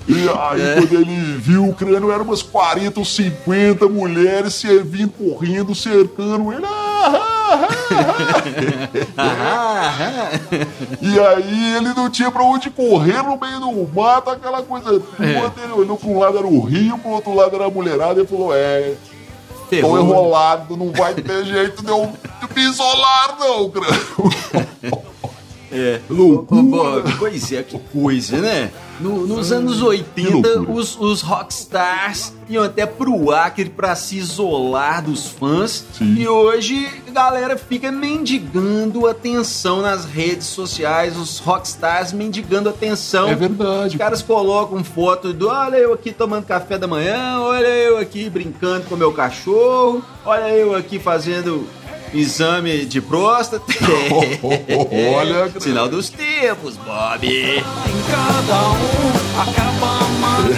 E 0.06 0.28
aí, 0.28 0.60
É. 0.60 0.74
quando 0.74 0.92
ele 1.00 1.38
viu 1.38 1.66
o 1.66 1.74
crânio, 1.74 2.12
eram 2.12 2.24
umas 2.24 2.42
40 2.42 3.00
ou 3.00 3.06
50 3.06 3.88
mulheres 3.88 4.52
servindo, 4.54 5.10
correndo, 5.12 5.74
cercando 5.74 6.52
ele. 6.52 6.62
Ah, 6.66 7.26
ah, 7.56 7.68
Ah, 9.16 9.24
ah. 9.26 9.73
e 11.00 11.18
aí 11.20 11.76
ele 11.76 11.94
não 11.94 12.10
tinha 12.10 12.30
pra 12.30 12.42
onde 12.42 12.70
correr 12.70 13.22
no 13.22 13.38
meio 13.38 13.60
do 13.60 13.88
mato, 13.94 14.30
aquela 14.30 14.62
coisa 14.62 15.00
toda. 15.00 15.26
É. 15.26 15.64
Ele 15.64 15.72
olhou 15.72 15.96
pra 15.96 16.08
um 16.08 16.18
lado 16.18 16.38
era 16.38 16.46
o 16.46 16.60
rio, 16.60 16.98
pro 16.98 17.10
outro 17.10 17.34
lado 17.34 17.54
era 17.56 17.66
a 17.66 17.70
mulherada 17.70 18.22
e 18.22 18.26
falou: 18.26 18.54
É, 18.54 18.94
tô 19.60 19.66
Ferrou. 19.68 19.98
enrolado, 20.00 20.76
não 20.76 20.92
vai 20.92 21.14
ter 21.14 21.44
jeito 21.44 21.82
de 21.82 21.90
eu 21.90 22.12
me 22.54 22.62
isolar, 22.62 23.36
não, 23.38 23.70
crânio. 23.70 25.03
É. 25.74 26.00
Loucura. 26.08 27.02
Pois 27.18 27.52
é, 27.52 27.62
que 27.62 27.78
coisa, 27.92 28.38
né? 28.38 28.70
No- 29.00 29.26
nos 29.26 29.50
anos 29.50 29.82
80, 29.82 30.30
loucura. 30.30 30.70
os, 30.78 30.96
os 31.00 31.20
rockstars 31.20 32.32
iam 32.48 32.62
até 32.62 32.86
pro 32.86 33.32
Acre 33.32 33.68
pra 33.68 33.96
se 33.96 34.16
isolar 34.16 35.02
dos 35.02 35.26
fãs. 35.26 35.84
Sim. 35.98 36.14
E 36.16 36.28
hoje 36.28 36.86
a 37.08 37.10
galera 37.10 37.56
fica 37.58 37.90
mendigando 37.90 39.06
atenção 39.08 39.82
nas 39.82 40.04
redes 40.04 40.46
sociais, 40.46 41.16
os 41.16 41.38
rockstars 41.38 42.12
mendigando 42.12 42.68
atenção. 42.68 43.28
É 43.28 43.34
verdade. 43.34 43.88
Os 43.88 43.96
caras 43.96 44.22
colocam 44.22 44.84
foto 44.84 45.32
do 45.32 45.48
olha 45.48 45.76
eu 45.76 45.92
aqui 45.92 46.12
tomando 46.12 46.44
café 46.44 46.78
da 46.78 46.86
manhã, 46.86 47.40
olha 47.40 47.66
eu 47.66 47.98
aqui 47.98 48.30
brincando 48.30 48.86
com 48.86 48.94
meu 48.96 49.12
cachorro, 49.12 50.04
olha 50.24 50.50
eu 50.50 50.74
aqui 50.74 50.98
fazendo 51.00 51.66
exame 52.14 52.84
de 52.84 53.00
próstata. 53.00 53.64
Olha, 55.16 55.52
Sinal 55.60 55.88
dos 55.88 56.08
tempos, 56.08 56.76
Bob. 56.76 57.26
Em 57.26 57.62
cada 58.10 58.70
um 58.70 59.40
acaba. 59.40 59.94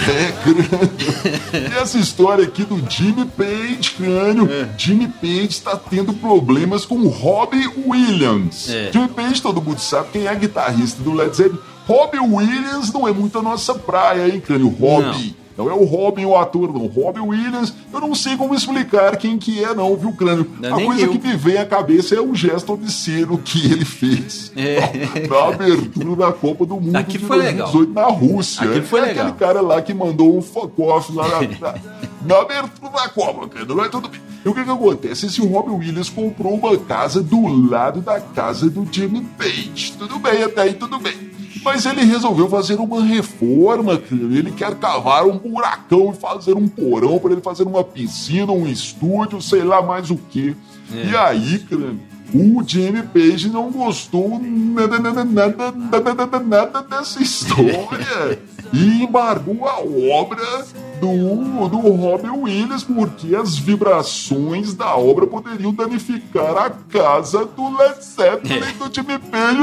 É, 0.07 0.31
crânio. 0.43 1.71
E 1.71 1.77
essa 1.77 1.97
história 1.97 2.43
aqui 2.45 2.63
do 2.63 2.83
Jimmy 2.89 3.25
Page, 3.25 3.91
crânio. 3.97 4.49
É. 4.51 4.69
Jimmy 4.77 5.07
Page 5.07 5.47
está 5.49 5.75
tendo 5.75 6.13
problemas 6.13 6.85
com 6.85 6.95
o 6.95 7.07
Robbie 7.07 7.67
Williams. 7.85 8.69
É. 8.69 8.91
Jimmy 8.91 9.09
Page, 9.09 9.41
todo 9.41 9.61
mundo 9.61 9.79
sabe 9.79 10.09
quem 10.13 10.27
é 10.27 10.35
guitarrista 10.35 11.01
do 11.01 11.13
Led 11.13 11.35
Zeppelin. 11.35 11.59
Robbie 11.87 12.19
Williams 12.19 12.91
não 12.91 13.07
é 13.07 13.11
muito 13.13 13.39
a 13.39 13.41
nossa 13.41 13.73
praia, 13.75 14.27
hein, 14.27 14.41
crânio? 14.41 14.67
Robbie. 14.67 15.35
Não. 15.39 15.46
É 15.57 15.73
o 15.73 15.83
Robin, 15.85 16.25
o 16.25 16.37
ator, 16.37 16.71
não. 16.71 16.85
Robbie 16.87 17.19
Williams, 17.19 17.73
eu 17.91 17.99
não 17.99 18.13
sei 18.13 18.37
como 18.37 18.53
explicar 18.53 19.17
quem 19.17 19.37
que 19.37 19.63
é, 19.63 19.73
não, 19.73 19.95
viu, 19.95 20.11
crânio? 20.13 20.49
Não, 20.59 20.77
a 20.77 20.83
coisa 20.83 21.01
eu. 21.01 21.11
que 21.11 21.27
me 21.27 21.35
vem 21.35 21.57
à 21.57 21.65
cabeça 21.65 22.15
é 22.15 22.21
o 22.21 22.35
gesto 22.35 22.73
obsceno 22.73 23.37
que 23.37 23.71
ele 23.71 23.85
fez. 23.85 24.51
É. 24.55 24.77
Na 25.27 25.47
abertura 25.47 26.15
da 26.15 26.31
Copa 26.31 26.65
do 26.65 26.79
Mundo 26.79 26.95
Aquilo 26.95 27.23
de 27.23 27.27
foi 27.27 27.37
legal. 27.37 27.71
2018 27.71 27.93
na 27.93 28.05
Rússia. 28.05 28.63
Aquilo 28.63 28.85
foi 28.85 28.99
É 28.99 29.03
legal. 29.05 29.25
Aquele 29.25 29.39
cara 29.39 29.61
lá 29.61 29.81
que 29.81 29.93
mandou 29.93 30.37
um 30.37 30.41
fuck 30.41 30.79
off 30.81 31.11
lá 31.11 31.27
na, 31.27 31.41
na, 31.41 31.75
na 32.23 32.41
abertura 32.41 32.91
da 32.91 33.09
Copa, 33.09 33.47
cara. 33.47 33.65
Mas 33.73 33.89
tudo 33.89 34.09
bem. 34.09 34.21
E 34.45 34.49
o 34.49 34.53
que 34.53 34.63
que 34.63 34.69
acontece? 34.69 35.25
Esse 35.25 35.41
Robbie 35.41 35.71
Williams 35.71 36.09
comprou 36.09 36.53
uma 36.53 36.77
casa 36.77 37.21
do 37.21 37.69
lado 37.69 38.01
da 38.01 38.19
casa 38.19 38.69
do 38.69 38.87
Jimmy 38.89 39.21
Page. 39.37 39.93
Tudo 39.97 40.19
bem, 40.19 40.43
até 40.43 40.61
aí 40.61 40.73
tudo 40.73 40.99
bem. 40.99 41.31
Mas 41.67 41.85
ele 41.85 42.05
resolveu 42.05 42.47
fazer 42.47 42.75
uma 42.75 43.03
reforma. 43.03 44.01
Ele 44.09 44.51
quer 44.51 44.73
cavar 44.75 45.25
um 45.25 45.37
buracão 45.37 46.13
e 46.13 46.19
fazer 46.19 46.53
um 46.53 46.65
porão 46.65 47.19
para 47.19 47.33
ele 47.33 47.41
fazer 47.41 47.63
uma 47.63 47.83
piscina, 47.83 48.53
um 48.53 48.65
estúdio, 48.65 49.41
sei 49.41 49.63
lá 49.63 49.81
mais 49.81 50.09
o 50.09 50.15
que. 50.15 50.55
E 50.89 51.13
aí, 51.13 51.59
cara, 51.59 51.93
o 52.33 52.63
Jimmy 52.65 53.03
Page 53.03 53.49
não 53.49 53.69
gostou 53.69 54.39
nada, 54.41 54.97
nada, 54.97 55.25
nada, 55.25 55.71
nada, 55.71 56.15
nada, 56.15 56.39
nada 56.39 56.81
dessa 56.83 57.21
história. 57.21 58.39
E 58.73 59.03
embargou 59.03 59.65
a 59.65 59.79
obra 59.79 60.65
do, 60.99 61.67
do 61.69 61.77
Robin 61.77 62.29
Williams, 62.29 62.83
porque 62.83 63.35
as 63.35 63.57
vibrações 63.57 64.73
da 64.73 64.95
obra 64.95 65.25
poderiam 65.27 65.73
danificar 65.73 66.57
a 66.57 66.69
casa 66.69 67.45
do 67.45 67.77
Led 67.77 68.03
Zeppelin 68.03 68.59
do 68.77 68.93
Jimmy 68.93 69.19
Page. 69.19 69.57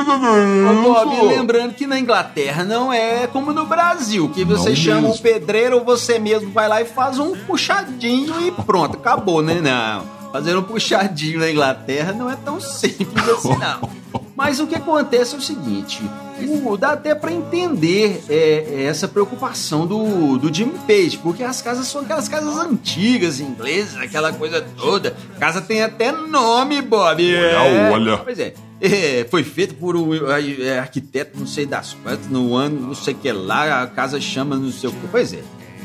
Bob, 0.82 1.26
lembrando 1.26 1.74
que 1.74 1.86
na 1.86 1.98
Inglaterra 1.98 2.64
não 2.64 2.92
é 2.92 3.26
como 3.26 3.52
no 3.52 3.66
Brasil, 3.66 4.28
que 4.30 4.44
você 4.44 4.70
Não 4.70 4.76
chama 4.76 5.00
um 5.00 5.10
mesmo. 5.10 5.22
pedreiro 5.22 5.78
ou 5.78 5.84
você 5.84 6.18
mesmo 6.18 6.50
vai 6.50 6.68
lá 6.68 6.80
e 6.80 6.84
faz 6.84 7.18
um 7.18 7.36
puxadinho 7.36 8.46
e 8.46 8.50
pronto, 8.50 8.96
acabou, 8.96 9.42
né? 9.42 9.60
Não. 9.60 10.04
Fazer 10.32 10.56
um 10.56 10.62
puxadinho 10.62 11.38
na 11.38 11.50
Inglaterra 11.50 12.12
não 12.12 12.28
é 12.28 12.36
tão 12.36 12.60
simples 12.60 13.28
assim, 13.28 13.56
não. 13.56 13.88
Mas 14.36 14.58
o 14.58 14.66
que 14.66 14.74
acontece 14.74 15.34
é 15.34 15.38
o 15.38 15.40
seguinte: 15.40 16.02
o- 16.64 16.76
dá 16.76 16.92
até 16.92 17.14
pra 17.14 17.32
entender 17.32 18.22
é, 18.28 18.84
essa 18.84 19.06
preocupação 19.08 19.86
do, 19.86 20.36
do 20.38 20.52
Jimmy 20.52 20.78
Page, 20.86 21.18
porque 21.18 21.42
as 21.42 21.60
casas 21.62 21.86
são 21.86 22.02
aquelas 22.02 22.28
casas 22.28 22.56
antigas, 22.58 23.40
inglesas, 23.40 23.96
aquela 23.96 24.32
coisa 24.32 24.60
toda. 24.76 25.16
Casa 25.38 25.60
tem 25.60 25.82
até 25.82 26.10
nome, 26.12 26.82
Bob. 26.82 27.22
Olha, 27.36 27.92
olha. 27.92 28.16
Pois 28.18 28.38
é. 28.38 28.54
É, 28.80 29.26
foi 29.30 29.42
feito 29.44 29.74
por 29.76 29.96
um 29.96 30.12
é, 30.30 30.78
arquiteto, 30.78 31.38
não 31.38 31.46
sei 31.46 31.64
das 31.64 31.94
quantas, 31.94 32.26
no 32.28 32.54
ano, 32.54 32.88
não 32.88 32.94
sei 32.94 33.14
o 33.14 33.16
que 33.16 33.32
lá, 33.32 33.82
a 33.82 33.86
casa 33.86 34.20
chama, 34.20 34.56
não 34.56 34.70
sei 34.70 34.90
o 34.90 34.92
que. 34.92 35.06
Pois 35.10 35.32
é. 35.32 35.38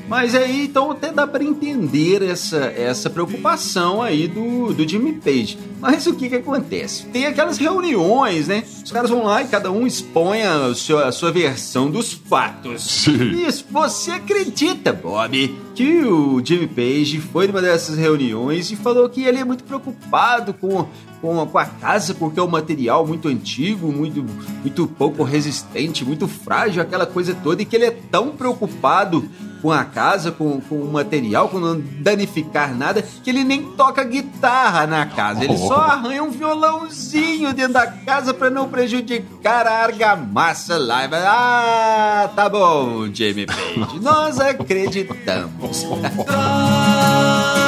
Mas 0.10 0.34
aí, 0.34 0.66
então, 0.66 0.90
até 0.90 1.12
dá 1.12 1.28
para 1.28 1.44
entender 1.44 2.24
essa, 2.24 2.58
essa 2.58 3.12
preocupação 3.12 4.02
aí 4.02 4.28
do, 4.28 4.74
do 4.74 4.90
Jimmy 4.90 5.14
Page. 5.14 5.60
Mas 5.80 6.08
o 6.08 6.16
que 6.16 6.28
que 6.28 6.36
acontece? 6.36 7.06
Tem 7.06 7.28
aquelas 7.28 7.60
reuniões, 7.60 8.48
né? 8.48 8.64
Os 8.84 8.92
caras 8.92 9.12
vão 9.12 9.24
lá 9.24 9.44
e 9.44 9.48
cada 9.48 9.72
um 9.72 9.86
expõe 9.86 10.42
a 10.42 10.74
sua, 10.74 11.06
a 11.06 11.12
sua 11.12 11.32
versão 11.32 11.92
dos 11.92 12.12
fatos. 12.12 12.84
Sim. 12.84 13.46
Isso, 13.46 13.66
você 13.70 14.12
acredita, 14.12 14.92
Bob, 14.92 15.56
que 15.76 16.04
o 16.04 16.42
Jimmy 16.44 16.68
Page 16.68 17.22
foi 17.22 17.46
numa 17.46 17.62
dessas 17.62 17.96
reuniões 17.96 18.72
e 18.72 18.76
falou 18.76 19.08
que 19.08 19.24
ele 19.24 19.38
é 19.38 19.46
muito 19.46 19.64
preocupado 19.64 20.56
com, 20.56 20.88
com, 21.22 21.46
com 21.46 21.58
a 21.58 21.66
casa 21.66 22.14
porque 22.14 22.40
é 22.40 22.44
um 22.44 22.48
material 22.48 23.06
muito 23.06 23.28
antigo, 23.28 23.92
muito, 23.92 24.26
muito 24.62 24.88
pouco 24.88 25.24
resistente, 25.24 26.06
muito 26.06 26.28
frágil, 26.28 26.82
aquela 26.82 27.06
coisa 27.06 27.36
toda, 27.36 27.62
e 27.62 27.66
que 27.66 27.76
ele 27.76 27.86
é 27.86 27.92
tão 27.92 28.32
preocupado 28.32 29.28
com 29.62 29.72
a 29.72 29.84
casa, 29.84 30.32
com, 30.32 30.60
com 30.62 30.76
o 30.76 30.92
material, 30.92 31.50
com 31.50 31.60
não 31.60 31.80
danificar 31.80 32.74
nada, 32.76 33.02
que 33.02 33.30
ele 33.30 33.44
nem 33.44 33.64
toca 33.74 34.04
guitarra 34.04 34.88
na 34.88 35.06
casa. 35.06 35.44
Ele 35.44 35.58
só 35.58 35.82
arranha 35.82 36.24
um 36.24 36.32
violãozinho 36.32 37.54
dentro 37.54 37.74
da 37.74 37.88
casa 37.88 38.34
para 38.34 38.50
não 38.50 38.70
prejudicar 38.70 39.68
a 39.68 39.84
argamassa 39.84 40.78
lá. 40.78 41.10
Ah, 41.12 42.30
tá 42.36 42.48
bom, 42.50 43.08
Jamie 43.14 43.46
Page. 43.46 44.00
Nós 44.02 44.40
acreditamos. 44.40 45.86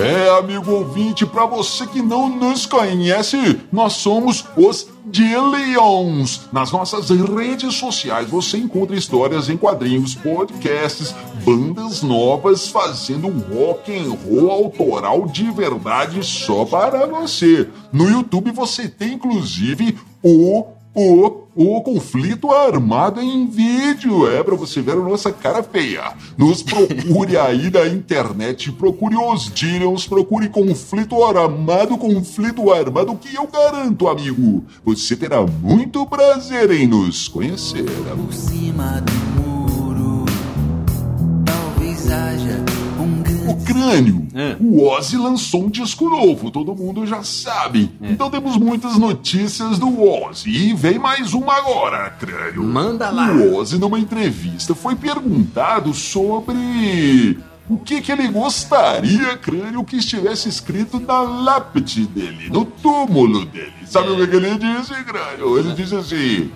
É, 0.00 0.38
amigo 0.38 0.70
ouvinte, 0.72 1.24
pra 1.24 1.46
você 1.46 1.86
que 1.86 2.02
não 2.02 2.28
nos 2.28 2.66
conhece, 2.66 3.60
nós 3.72 3.94
somos 3.94 4.44
os 4.56 4.88
Dillions. 5.06 6.48
Nas 6.52 6.72
nossas 6.72 7.10
redes 7.10 7.74
sociais 7.74 8.28
você 8.28 8.58
encontra 8.58 8.96
histórias 8.96 9.48
em 9.48 9.56
quadrinhos, 9.56 10.14
podcasts, 10.14 11.14
bandas 11.44 12.02
novas 12.02 12.68
fazendo 12.68 13.28
um 13.28 13.38
rock 13.38 13.96
and 13.96 14.16
roll 14.26 14.50
autoral 14.50 15.26
de 15.26 15.50
verdade 15.52 16.22
só 16.24 16.64
para 16.64 17.06
você. 17.06 17.68
No 17.92 18.10
YouTube 18.10 18.50
você 18.50 18.88
tem 18.88 19.14
inclusive 19.14 19.96
o 20.22 20.75
o, 20.98 21.46
o 21.54 21.82
conflito 21.82 22.50
armado 22.50 23.20
em 23.20 23.46
vídeo. 23.46 24.30
É 24.30 24.42
para 24.42 24.54
você 24.54 24.80
ver 24.80 24.92
a 24.92 24.96
nossa 24.96 25.30
cara 25.30 25.62
feia. 25.62 26.14
Nos 26.38 26.62
procure 26.62 27.36
aí 27.38 27.70
na 27.70 27.86
internet, 27.86 28.72
procure 28.72 29.14
os 29.14 29.52
Dillions, 29.52 30.06
procure 30.06 30.48
conflito 30.48 31.22
armado, 31.22 31.98
conflito 31.98 32.72
armado, 32.72 33.14
que 33.16 33.34
eu 33.34 33.46
garanto, 33.46 34.08
amigo. 34.08 34.64
Você 34.86 35.14
terá 35.14 35.42
muito 35.42 36.06
prazer 36.06 36.70
em 36.70 36.86
nos 36.86 37.28
conhecer. 37.28 37.84
Por 37.84 38.32
cima 38.32 39.02
do 39.02 39.42
muro, 39.42 40.24
talvez 41.44 42.10
haja 42.10 42.75
crânio, 43.76 44.26
É. 44.34 44.56
o 44.60 44.86
Ozzy 44.88 45.16
lançou 45.16 45.64
um 45.64 45.70
disco 45.70 46.08
novo, 46.08 46.50
todo 46.50 46.74
mundo 46.74 47.06
já 47.06 47.22
sabe. 47.22 47.90
É. 48.02 48.10
Então 48.10 48.30
temos 48.30 48.56
muitas 48.56 48.96
notícias 48.96 49.78
do 49.78 50.02
Ozzy. 50.02 50.50
E 50.50 50.72
vem 50.74 50.98
mais 50.98 51.34
uma 51.34 51.54
agora, 51.54 52.10
crânio. 52.10 52.62
Manda 52.64 53.10
lá. 53.10 53.30
O 53.32 53.56
Ozzy, 53.56 53.78
numa 53.78 53.98
entrevista, 53.98 54.74
foi 54.74 54.94
perguntado 54.96 55.92
sobre 55.94 57.38
o 57.68 57.76
que, 57.78 58.00
que 58.00 58.12
ele 58.12 58.28
gostaria, 58.28 59.36
crânio, 59.36 59.82
que 59.84 59.96
estivesse 59.96 60.48
escrito 60.48 61.00
na 61.00 61.20
lápide 61.20 62.06
dele, 62.06 62.48
no 62.50 62.64
túmulo 62.64 63.44
dele. 63.44 63.72
Sabe 63.86 64.10
o 64.10 64.16
que, 64.16 64.26
que 64.28 64.36
ele 64.36 64.56
disse, 64.56 64.94
crânio? 65.04 65.58
Ele 65.58 65.72
disse 65.74 65.94
assim: 65.96 66.50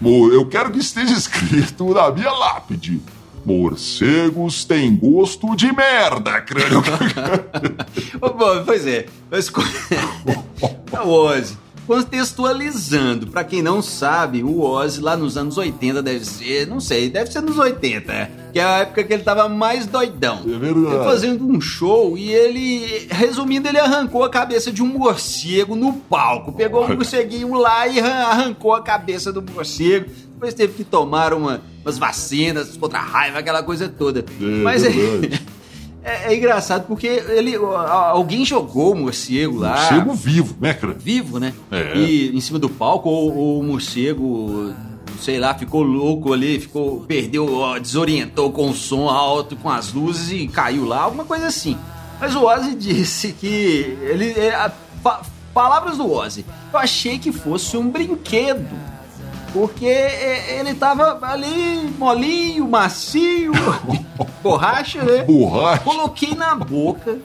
"Mo- 0.00 0.28
Eu 0.32 0.46
quero 0.46 0.70
que 0.70 0.78
esteja 0.78 1.12
escrito 1.14 1.92
na 1.92 2.10
minha 2.10 2.30
lápide. 2.30 3.00
Morcegos 3.46 4.64
têm 4.64 4.96
gosto 4.96 5.54
de 5.54 5.72
merda, 5.72 6.40
crânio. 6.40 6.82
Pois 8.66 8.86
é. 8.86 9.06
Mas... 9.30 9.48
co- 9.48 9.62
o 11.04 11.08
Ozzy. 11.08 11.56
Contextualizando, 11.86 13.28
pra 13.28 13.44
quem 13.44 13.62
não 13.62 13.80
sabe, 13.80 14.42
o 14.42 14.60
Ozzy 14.60 15.00
lá 15.00 15.16
nos 15.16 15.36
anos 15.36 15.56
80 15.56 16.02
deve 16.02 16.24
ser, 16.24 16.66
não 16.66 16.80
sei, 16.80 17.08
deve 17.08 17.30
ser 17.30 17.40
nos 17.40 17.56
80, 17.56 18.12
é, 18.12 18.30
que 18.52 18.58
é 18.58 18.64
a 18.64 18.78
época 18.78 19.04
que 19.04 19.12
ele 19.12 19.22
tava 19.22 19.48
mais 19.48 19.86
doidão. 19.86 20.40
É 20.44 20.58
verdade. 20.58 20.96
Ele 20.96 21.04
fazendo 21.04 21.46
um 21.46 21.60
show 21.60 22.18
e 22.18 22.28
ele, 22.32 23.06
resumindo, 23.08 23.68
ele 23.68 23.78
arrancou 23.78 24.24
a 24.24 24.28
cabeça 24.28 24.72
de 24.72 24.82
um 24.82 24.86
morcego 24.86 25.76
no 25.76 25.92
palco. 25.92 26.50
Pegou 26.54 26.84
um 26.84 26.94
morceguinho 26.96 27.54
lá 27.54 27.86
e 27.86 28.00
arran- 28.00 28.24
arrancou 28.32 28.74
a 28.74 28.82
cabeça 28.82 29.32
do 29.32 29.40
morcego. 29.40 30.06
Depois 30.36 30.54
teve 30.54 30.74
que 30.74 30.84
tomar 30.84 31.32
uma- 31.32 31.62
umas 31.82 31.96
vacinas 31.98 32.76
contra 32.76 32.98
a 32.98 33.02
raiva, 33.02 33.38
aquela 33.38 33.62
coisa 33.62 33.88
toda. 33.88 34.24
Mas 34.62 34.84
é, 34.84 34.90
verdade. 34.90 35.42
é, 36.04 36.32
é 36.32 36.36
engraçado 36.36 36.86
porque 36.86 37.06
ele, 37.06 37.56
alguém 37.56 38.44
jogou 38.44 38.92
o 38.92 38.96
morcego 38.96 39.58
lá. 39.58 39.76
Morcego 39.76 40.12
vivo, 40.14 40.56
né, 40.60 40.74
crânio? 40.74 40.98
Vivo, 41.00 41.38
né? 41.40 41.54
É. 41.70 41.96
E 41.96 42.36
em 42.36 42.40
cima 42.40 42.58
do 42.58 42.68
palco, 42.68 43.08
ou, 43.08 43.34
ou 43.34 43.60
o 43.60 43.64
morcego, 43.64 44.74
sei 45.20 45.38
lá, 45.38 45.54
ficou 45.54 45.82
louco 45.82 46.32
ali, 46.34 46.60
ficou, 46.60 47.00
perdeu, 47.08 47.54
ó, 47.54 47.78
desorientou 47.78 48.52
com 48.52 48.68
o 48.70 48.74
som 48.74 49.08
alto, 49.08 49.56
com 49.56 49.70
as 49.70 49.92
luzes 49.92 50.30
e 50.30 50.46
caiu 50.48 50.84
lá, 50.84 51.00
alguma 51.00 51.24
coisa 51.24 51.46
assim. 51.46 51.78
Mas 52.20 52.34
o 52.34 52.44
Ozzy 52.44 52.74
disse 52.76 53.32
que 53.32 53.46
ele, 54.02 54.26
ele- 54.36 54.50
a- 54.54 54.70
pa- 55.02 55.22
palavras 55.54 55.96
do 55.96 56.12
Ozzy, 56.12 56.44
eu 56.72 56.78
achei 56.78 57.18
que 57.18 57.32
fosse 57.32 57.74
um 57.78 57.88
brinquedo. 57.88 58.68
Porque 59.56 59.86
é, 59.86 60.58
ele 60.60 60.74
tava 60.74 61.18
ali 61.26 61.90
molinho, 61.98 62.68
macio, 62.68 63.52
borracha, 64.42 65.02
né? 65.02 65.22
Borracha. 65.24 65.80
Coloquei 65.82 66.34
na 66.34 66.54
boca. 66.54 67.16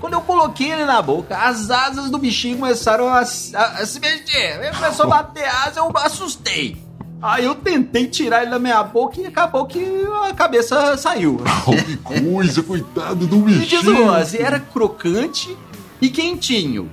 Quando 0.00 0.12
eu 0.12 0.20
coloquei 0.20 0.70
ele 0.70 0.84
na 0.84 1.02
boca, 1.02 1.36
as 1.36 1.70
asas 1.70 2.08
do 2.08 2.18
bichinho 2.18 2.58
começaram 2.58 3.08
a, 3.08 3.20
a- 3.20 3.22
a 3.22 3.86
se 3.86 3.98
mexer. 3.98 4.60
Ele 4.64 4.76
começou 4.76 5.06
a 5.06 5.08
bater 5.08 5.44
asa, 5.44 5.80
eu 5.80 5.90
assustei. 5.96 6.76
Aí 7.20 7.44
eu 7.44 7.54
tentei 7.56 8.06
tirar 8.06 8.42
ele 8.42 8.50
da 8.50 8.58
minha 8.60 8.82
boca 8.84 9.20
e 9.20 9.26
acabou 9.26 9.66
que 9.66 9.84
a 10.28 10.32
cabeça 10.34 10.96
saiu. 10.96 11.40
Que 11.66 11.96
coisa, 11.96 12.62
coitado 12.62 13.26
do 13.26 13.48
E 13.48 13.58
diz 13.66 13.80
o 13.82 13.86
bichinho. 13.92 14.12
Ozzy, 14.12 14.38
era 14.40 14.60
crocante 14.60 15.56
e 16.00 16.08
quentinho. 16.08 16.88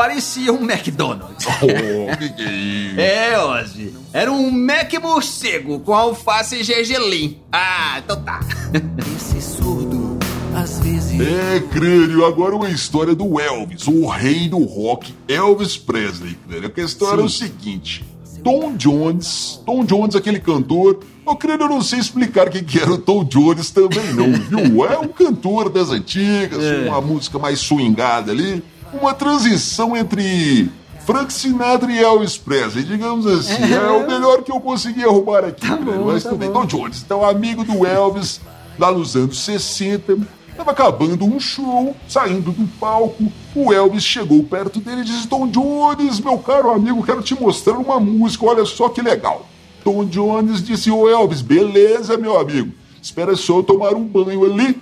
Parecia 0.00 0.50
um 0.50 0.62
McDonald's. 0.64 1.44
Oh, 1.62 2.16
que 2.16 2.28
que 2.30 2.42
é 2.42 2.52
isso? 2.52 3.00
É, 3.00 3.38
Ozzy. 3.38 3.92
Era 4.14 4.32
um 4.32 4.50
Mac 4.50 4.90
morcego 4.94 5.78
com 5.80 5.92
alface 5.92 6.56
e 6.56 6.64
gergelim. 6.64 7.36
Ah, 7.52 8.00
então 8.02 8.18
tá. 8.22 8.40
Esse 9.14 9.42
surdo, 9.42 10.18
às 10.56 10.80
vezes. 10.80 11.20
É, 11.20 11.60
crânio, 11.70 12.24
agora 12.24 12.56
uma 12.56 12.70
história 12.70 13.14
do 13.14 13.38
Elvis, 13.38 13.86
o 13.88 14.06
rei 14.06 14.48
do 14.48 14.64
rock, 14.64 15.14
Elvis 15.28 15.76
Presley, 15.76 16.34
crânio. 16.48 16.72
A 16.74 16.80
história 16.80 17.20
é 17.20 17.24
o 17.24 17.28
seguinte: 17.28 18.02
Tom 18.42 18.72
Jones, 18.76 19.60
Tom 19.66 19.84
Jones, 19.84 20.16
aquele 20.16 20.40
cantor. 20.40 21.00
Ô, 21.26 21.36
crânio, 21.36 21.64
eu 21.66 21.68
não 21.68 21.82
sei 21.82 21.98
explicar 21.98 22.48
o 22.48 22.50
que 22.50 22.62
que 22.62 22.78
era 22.78 22.90
o 22.90 22.98
Tom 22.98 23.22
Jones 23.22 23.70
também, 23.70 24.14
não, 24.14 24.32
viu? 24.64 24.84
É 24.86 24.98
um 24.98 25.08
cantor 25.08 25.68
das 25.68 25.90
antigas, 25.90 26.64
É. 26.64 26.88
uma 26.88 27.02
música 27.02 27.38
mais 27.38 27.60
swingada 27.60 28.32
ali, 28.32 28.64
uma 28.92 29.14
transição 29.14 29.96
entre. 29.96 30.70
Frank 31.06 31.32
Sinatra 31.32 31.90
e 31.90 31.98
Elvis 31.98 32.36
Presley, 32.36 32.84
digamos 32.84 33.26
assim, 33.26 33.72
é, 33.72 33.90
o 33.90 34.06
melhor 34.06 34.42
que 34.42 34.52
eu 34.52 34.60
consegui 34.60 35.02
arrumar 35.02 35.44
aqui, 35.44 35.66
crânio, 35.66 35.94
bom, 35.94 36.04
mas 36.04 36.22
tá 36.22 36.34
bem. 36.34 36.48
bom. 36.50 36.60
Tom 36.60 36.66
Jones, 36.66 37.02
então 37.04 37.24
amigo 37.24 37.64
do 37.64 37.84
Elvis, 37.86 38.40
lá 38.78 38.92
nos 38.92 39.16
anos 39.16 39.40
60, 39.40 40.18
Tava 40.60 40.72
acabando 40.72 41.24
um 41.24 41.40
show, 41.40 41.96
saindo 42.06 42.52
do 42.52 42.68
palco, 42.78 43.32
o 43.54 43.72
Elvis 43.72 44.04
chegou 44.04 44.42
perto 44.44 44.78
dele 44.78 45.00
e 45.00 45.04
disse: 45.04 45.26
Tom 45.26 45.46
Jones, 45.48 46.20
meu 46.20 46.36
caro 46.36 46.70
amigo, 46.70 47.02
quero 47.02 47.22
te 47.22 47.34
mostrar 47.34 47.78
uma 47.78 47.98
música, 47.98 48.44
olha 48.44 48.66
só 48.66 48.90
que 48.90 49.00
legal. 49.00 49.46
Tom 49.82 50.04
Jones 50.04 50.62
disse: 50.62 50.90
Ô 50.90 51.08
Elvis, 51.08 51.40
beleza, 51.40 52.18
meu 52.18 52.38
amigo, 52.38 52.74
espera 53.00 53.34
só 53.36 53.60
eu 53.60 53.62
tomar 53.62 53.94
um 53.94 54.04
banho 54.04 54.44
ali. 54.44 54.78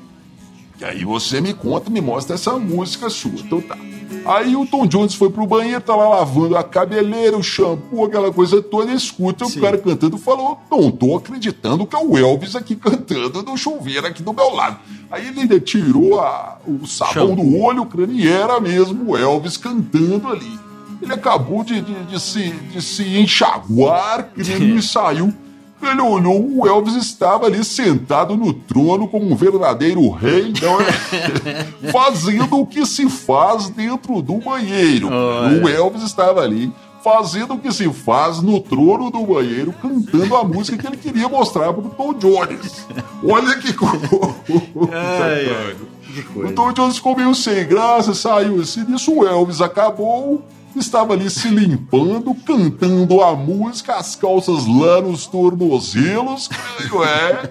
E 0.80 0.84
aí 0.84 1.04
você 1.04 1.40
me 1.40 1.54
conta, 1.54 1.88
me 1.90 2.00
mostra 2.00 2.34
essa 2.34 2.58
música 2.58 3.08
sua. 3.08 3.30
Então 3.30 3.60
tá. 3.60 3.78
Aí 4.24 4.56
o 4.56 4.66
Tom 4.66 4.86
Jones 4.86 5.14
foi 5.14 5.30
pro 5.30 5.46
banheiro, 5.46 5.80
tá 5.80 5.94
lá 5.94 6.08
lavando 6.08 6.56
a 6.56 6.62
cabeleira, 6.64 7.36
o 7.36 7.42
shampoo, 7.42 8.04
aquela 8.04 8.32
coisa 8.32 8.60
toda, 8.62 8.90
e 8.92 8.94
escuta 8.96 9.44
Sim. 9.44 9.58
o 9.58 9.62
cara 9.62 9.78
cantando 9.78 10.16
e 10.16 10.20
falou: 10.20 10.58
Não 10.70 10.90
tô 10.90 11.16
acreditando 11.16 11.86
que 11.86 11.94
é 11.96 11.98
o 11.98 12.16
Elvis 12.16 12.56
aqui 12.56 12.74
cantando 12.76 13.42
no 13.42 13.56
chuveiro 13.56 14.06
aqui 14.06 14.22
do 14.22 14.32
meu 14.32 14.50
lado. 14.54 14.78
Aí 15.10 15.28
ele 15.28 15.60
tirou 15.60 16.20
a- 16.20 16.58
o 16.66 16.86
sabão 16.86 17.34
do 17.34 17.56
olho, 17.58 17.82
o 17.82 17.86
crânio, 17.86 18.16
e 18.16 18.28
era 18.28 18.60
mesmo 18.60 19.10
o 19.12 19.16
Elvis 19.16 19.56
cantando 19.56 20.28
ali. 20.28 20.58
Ele 21.00 21.12
acabou 21.12 21.62
de, 21.62 21.80
de- 21.80 22.04
de 22.06 22.20
se, 22.20 22.50
de 22.50 22.82
se 22.82 23.04
enxaguar, 23.18 24.30
crânio, 24.34 24.76
e 24.76 24.82
saiu. 24.82 25.32
Ele 25.80 26.00
olhou, 26.00 26.58
o 26.58 26.66
Elvis 26.66 26.94
estava 26.96 27.46
ali 27.46 27.62
sentado 27.64 28.36
no 28.36 28.52
trono 28.52 29.06
como 29.06 29.30
um 29.30 29.36
verdadeiro 29.36 30.08
rei, 30.10 30.52
é, 30.62 31.90
fazendo 31.92 32.60
o 32.60 32.66
que 32.66 32.84
se 32.84 33.08
faz 33.08 33.68
dentro 33.70 34.20
do 34.20 34.38
banheiro. 34.38 35.08
Olha. 35.08 35.62
O 35.62 35.68
Elvis 35.68 36.02
estava 36.02 36.40
ali 36.40 36.72
fazendo 37.02 37.54
o 37.54 37.58
que 37.58 37.72
se 37.72 37.88
faz 37.92 38.42
no 38.42 38.60
trono 38.60 39.10
do 39.10 39.24
banheiro, 39.24 39.72
cantando 39.80 40.36
a 40.36 40.44
música 40.44 40.76
que 40.76 40.86
ele 40.86 40.96
queria 40.96 41.28
mostrar 41.28 41.72
para 41.72 41.86
o 41.86 41.90
Tom 41.90 42.12
Jones. 42.14 42.86
Olha 43.24 43.56
que 43.56 43.72
coisa. 43.74 44.08
Ai, 44.92 45.44
cara. 45.46 45.66
ai, 45.68 45.76
que 46.22 46.38
O. 46.38 46.52
Tom 46.52 46.72
Jones 46.72 46.96
ficou 46.96 47.16
meio 47.16 47.34
sem 47.34 47.66
graça, 47.66 48.14
saiu 48.14 48.60
assim. 48.60 48.84
Nisso 48.84 49.12
o 49.14 49.26
Elvis 49.26 49.60
acabou, 49.60 50.42
estava 50.76 51.14
ali 51.14 51.28
se 51.30 51.48
limpando, 51.48 52.34
cantando 52.46 53.22
a 53.22 53.34
música, 53.34 53.94
as 53.96 54.14
calças 54.14 54.66
lá 54.66 55.00
nos 55.00 55.26
tornozelos, 55.26 56.48
creio, 56.48 57.04
é. 57.04 57.50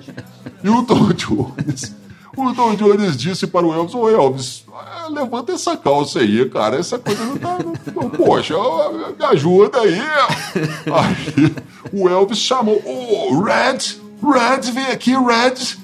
E 0.64 0.70
o 0.70 0.84
Tom 0.84 1.12
Jones. 1.14 1.96
O 2.36 2.54
Tom 2.54 2.76
Jones 2.76 3.18
disse 3.18 3.48
para 3.48 3.66
o 3.66 3.74
Elvis: 3.74 3.96
Ô 3.96 4.10
Elvis, 4.10 4.64
ah, 4.72 5.08
levanta 5.10 5.54
essa 5.54 5.76
calça 5.76 6.20
aí, 6.20 6.48
cara. 6.50 6.78
Essa 6.78 7.00
coisa 7.00 7.26
não 7.26 7.36
tá. 7.38 7.58
não- 7.96 8.10
Poxa, 8.12 8.54
me 9.18 9.26
ajuda 9.26 9.80
aí. 9.82 10.00
Aí 10.86 11.56
o 11.92 12.08
Elvis 12.08 12.38
chamou: 12.38 12.80
Ô 12.86 13.42
Red, 13.44 13.98
Red, 14.22 14.72
vem 14.72 14.86
aqui, 14.88 15.12
Red. 15.16 15.78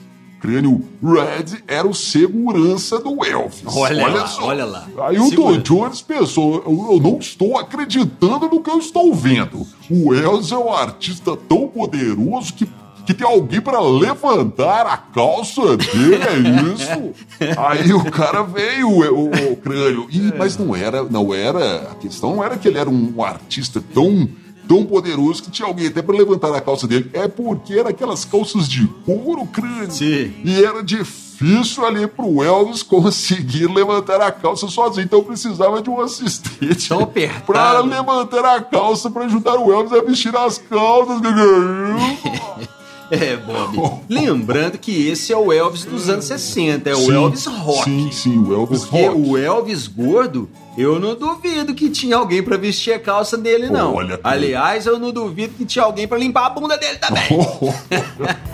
Crânio, 0.43 0.84
Red 1.01 1.63
era 1.69 1.88
o 1.88 1.93
segurança 1.93 2.99
do 2.99 3.23
Elvis. 3.23 3.63
Olha 3.65 4.08
lá, 4.08 4.36
olha 4.41 4.65
lá. 4.65 4.88
Aí 5.08 5.17
o. 5.17 5.32
Tom 5.34 5.58
Jones 5.60 6.01
pensou: 6.01 6.62
eu, 6.65 6.95
eu 6.95 6.99
não 6.99 7.17
estou 7.17 7.58
acreditando 7.58 8.49
no 8.49 8.62
que 8.62 8.69
eu 8.69 8.77
estou 8.77 9.13
vendo. 9.13 9.65
O 9.89 10.13
Elvis 10.13 10.51
é 10.51 10.58
um 10.58 10.73
artista 10.73 11.38
tão 11.38 11.69
poderoso 11.69 12.53
que, 12.56 12.67
que 13.06 13.13
tem 13.13 13.25
alguém 13.25 13.62
para 13.62 13.79
levantar 13.79 14.86
a 14.86 14.97
calça 14.97 15.77
dele, 15.77 16.15
é 16.15 16.73
isso? 16.73 17.13
Aí 17.58 17.93
o 17.93 18.12
cara 18.12 18.43
veio, 18.43 18.89
o, 18.89 18.99
o, 18.99 19.53
o 19.53 19.56
crânio. 19.56 20.08
E, 20.10 20.34
mas 20.38 20.58
não 20.58 20.75
era, 20.75 21.03
não 21.03 21.34
era. 21.34 21.84
A 21.89 21.95
questão 21.95 22.36
não 22.36 22.43
era 22.43 22.58
que 22.58 22.67
ele 22.67 22.77
era 22.77 22.89
um 22.89 23.23
artista 23.23 23.82
tão. 23.93 24.27
Tão 24.67 24.86
poderoso 24.86 25.43
que 25.43 25.52
tinha 25.52 25.67
alguém 25.67 25.88
até 25.88 26.02
para 26.02 26.15
levantar 26.17 26.54
a 26.54 26.62
calça 26.62 26.88
dele. 26.88 27.10
É 27.13 27.28
porque 27.28 27.73
era 27.73 27.89
aquelas 27.89 28.23
calças 28.26 28.67
de 28.67 28.88
couro, 29.06 29.45
crânio. 29.45 29.91
Sim. 29.91 30.34
E 30.43 30.63
era 30.63 30.82
difícil 30.84 31.86
ali 31.86 32.08
pro 32.08 32.41
Elvis 32.43 32.82
conseguir 32.84 33.67
levantar 33.67 34.21
a 34.21 34.32
calça 34.32 34.67
sozinho. 34.67 35.04
Então 35.06 35.23
precisava 35.23 35.82
de 35.82 35.89
um 35.89 35.99
assistente 35.99 36.89
para 37.45 37.82
levantar 37.82 38.45
a 38.45 38.62
calça 38.62 39.10
para 39.12 39.26
ajudar 39.26 39.56
o 39.58 39.71
Elvis 39.71 39.93
a 39.93 40.02
vestir 40.02 40.36
as 40.36 40.58
calças. 40.58 41.19
É, 43.12 43.36
Bob. 43.36 44.02
Lembrando 44.10 44.80
que 44.80 45.08
esse 45.08 45.32
é 45.32 45.38
o 45.38 45.52
Elvis 45.54 45.86
dos 45.86 46.10
anos 46.10 46.26
60, 46.26 46.89
é 46.89 46.93
o 46.93 46.97
Sim, 46.97 47.13
Elvis 47.13 47.45
Rock. 47.45 47.84
Sim, 47.84 48.12
sim, 48.12 48.38
o 48.39 48.54
Elvis 48.54 48.86
Porque 48.86 49.06
Rock. 49.06 49.30
o 49.30 49.38
Elvis 49.38 49.88
gordo, 49.88 50.49
eu 50.78 51.00
não 51.00 51.16
duvido 51.16 51.74
que 51.74 51.90
tinha 51.90 52.16
alguém 52.18 52.42
pra 52.42 52.58
vestir 52.58 52.94
a 52.94 53.00
calça 53.00 53.38
dele, 53.38 53.70
não. 53.70 53.96
Olha 53.96 54.20
Aliás, 54.24 54.86
eu 54.86 54.98
não 55.00 55.12
duvido 55.12 55.54
que 55.56 55.66
tinha 55.66 55.86
alguém 55.86 56.08
pra 56.08 56.18
limpar 56.18 56.48
a 56.48 56.50
bunda 56.50 56.78
dele 56.78 56.98
também. 56.98 57.24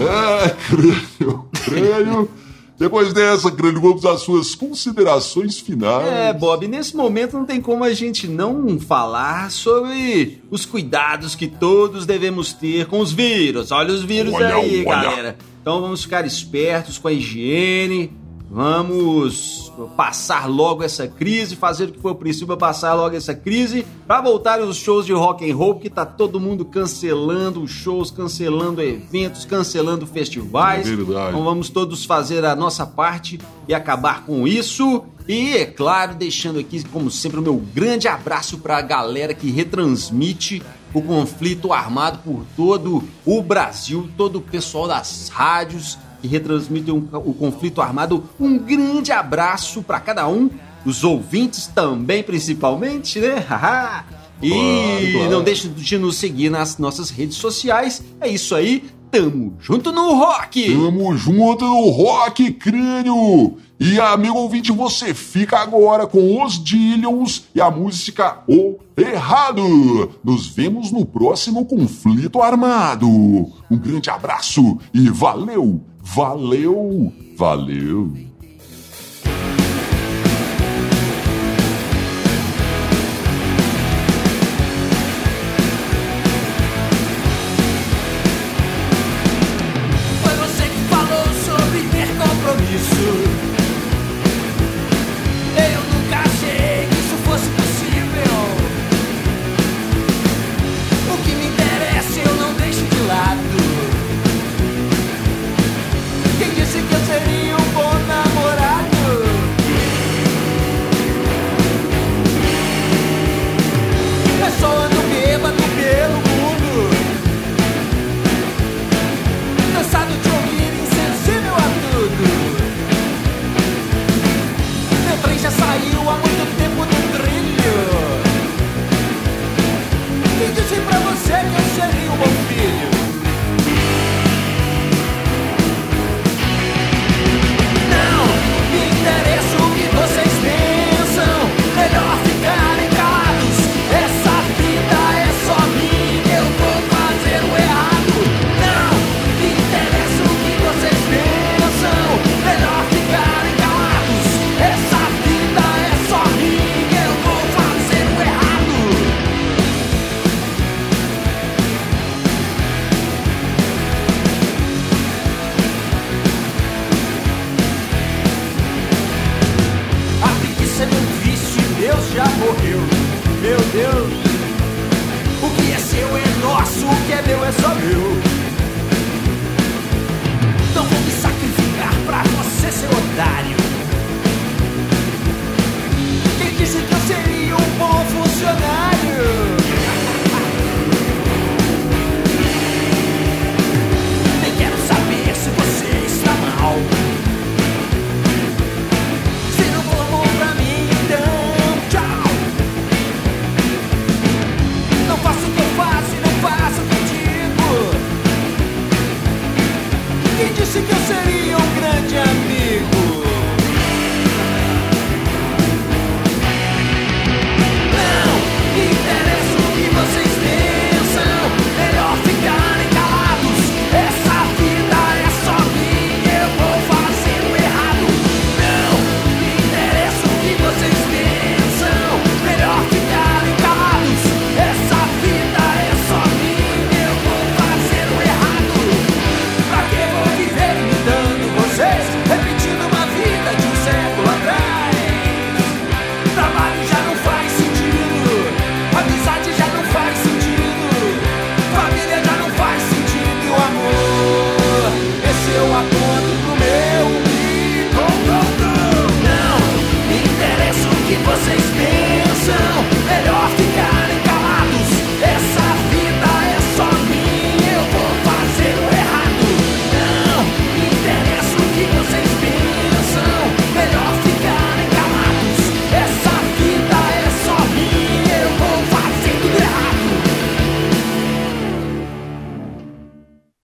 Ah, 0.00 0.48
crânio. 0.68 1.48
crânio. 1.64 2.30
Depois 2.78 3.12
dessa, 3.12 3.50
crânio, 3.50 3.80
vamos 3.80 4.04
às 4.06 4.20
suas 4.20 4.54
considerações 4.54 5.58
finais. 5.58 6.06
É, 6.06 6.32
Bob, 6.32 6.68
nesse 6.68 6.94
momento 6.96 7.36
não 7.36 7.44
tem 7.44 7.60
como 7.60 7.82
a 7.82 7.92
gente 7.92 8.28
não 8.28 8.78
falar 8.78 9.50
sobre 9.50 10.40
os 10.48 10.64
cuidados 10.64 11.34
que 11.34 11.48
todos 11.48 12.06
devemos 12.06 12.52
ter 12.52 12.86
com 12.86 13.00
os 13.00 13.10
vírus. 13.10 13.72
Olha 13.72 13.92
os 13.92 14.04
vírus 14.04 14.32
Olha, 14.32 14.54
aí, 14.54 14.84
olha. 14.86 15.02
galera. 15.02 15.36
Então 15.60 15.80
vamos 15.80 16.02
ficar 16.02 16.24
espertos 16.24 16.96
com 16.98 17.08
a 17.08 17.12
higiene. 17.12 18.12
Vamos 18.50 19.70
passar 19.94 20.48
logo 20.48 20.82
essa 20.82 21.06
crise, 21.06 21.54
fazer 21.54 21.84
o 21.84 21.92
que 21.92 22.00
for 22.00 22.14
preciso 22.14 22.46
para 22.46 22.56
passar 22.56 22.94
logo 22.94 23.14
essa 23.14 23.34
crise, 23.34 23.84
para 24.06 24.22
voltar 24.22 24.58
os 24.60 24.76
shows 24.76 25.04
de 25.04 25.12
rock 25.12 25.48
and 25.48 25.54
roll, 25.54 25.74
que 25.74 25.90
tá 25.90 26.06
todo 26.06 26.40
mundo 26.40 26.64
cancelando 26.64 27.66
shows, 27.68 28.10
cancelando 28.10 28.80
eventos, 28.80 29.44
cancelando 29.44 30.06
festivais. 30.06 30.90
É 30.90 30.96
verdade. 30.96 31.28
Então 31.28 31.44
vamos 31.44 31.68
todos 31.68 32.06
fazer 32.06 32.44
a 32.44 32.56
nossa 32.56 32.86
parte 32.86 33.38
e 33.68 33.74
acabar 33.74 34.24
com 34.24 34.48
isso. 34.48 35.04
E, 35.28 35.54
é 35.58 35.66
claro, 35.66 36.14
deixando 36.14 36.58
aqui, 36.58 36.82
como 36.88 37.10
sempre, 37.10 37.38
o 37.38 37.42
meu 37.42 37.62
grande 37.74 38.08
abraço 38.08 38.56
para 38.56 38.78
a 38.78 38.82
galera 38.82 39.34
que 39.34 39.50
retransmite 39.50 40.62
o 40.94 41.02
conflito 41.02 41.70
armado 41.70 42.20
por 42.24 42.46
todo 42.56 43.04
o 43.26 43.42
Brasil, 43.42 44.08
todo 44.16 44.36
o 44.36 44.40
pessoal 44.40 44.88
das 44.88 45.28
rádios 45.28 45.98
que 46.20 46.28
retransmitem 46.28 46.92
um- 46.94 47.08
o 47.18 47.32
conflito 47.34 47.80
armado. 47.80 48.24
Um 48.40 48.58
grande 48.58 49.12
abraço 49.12 49.82
para 49.82 50.00
cada 50.00 50.28
um, 50.28 50.50
os 50.84 51.04
ouvintes 51.04 51.66
também, 51.66 52.22
principalmente, 52.22 53.18
né? 53.20 53.44
E 54.40 54.50
Claro, 54.50 55.12
claro. 55.14 55.30
não 55.32 55.42
deixe 55.42 55.68
de 55.68 55.98
nos 55.98 56.16
seguir 56.16 56.48
nas 56.48 56.78
nossas 56.78 57.10
redes 57.10 57.36
sociais. 57.36 58.00
É 58.20 58.28
isso 58.28 58.54
aí, 58.54 58.84
tamo 59.10 59.54
junto 59.58 59.90
no 59.90 60.14
rock! 60.14 60.72
Tamo 60.72 61.16
junto 61.16 61.64
no 61.64 61.90
Rock 61.90 62.52
Crânio! 62.52 63.56
E 63.80 63.98
amigo 64.00 64.36
ouvinte, 64.38 64.70
você 64.70 65.12
fica 65.12 65.58
agora 65.58 66.06
com 66.06 66.40
os 66.44 66.62
Dillions 66.62 67.46
e 67.52 67.60
a 67.60 67.68
música 67.68 68.38
O 68.48 68.76
Errado. 68.96 70.10
Nos 70.22 70.46
vemos 70.46 70.90
no 70.92 71.04
próximo 71.04 71.64
conflito 71.64 72.40
armado. 72.40 73.08
Um 73.08 73.76
grande 73.76 74.10
abraço 74.10 74.78
e 74.94 75.08
valeu, 75.10 75.80
valeu, 76.14 77.12
valeu. 77.36 78.27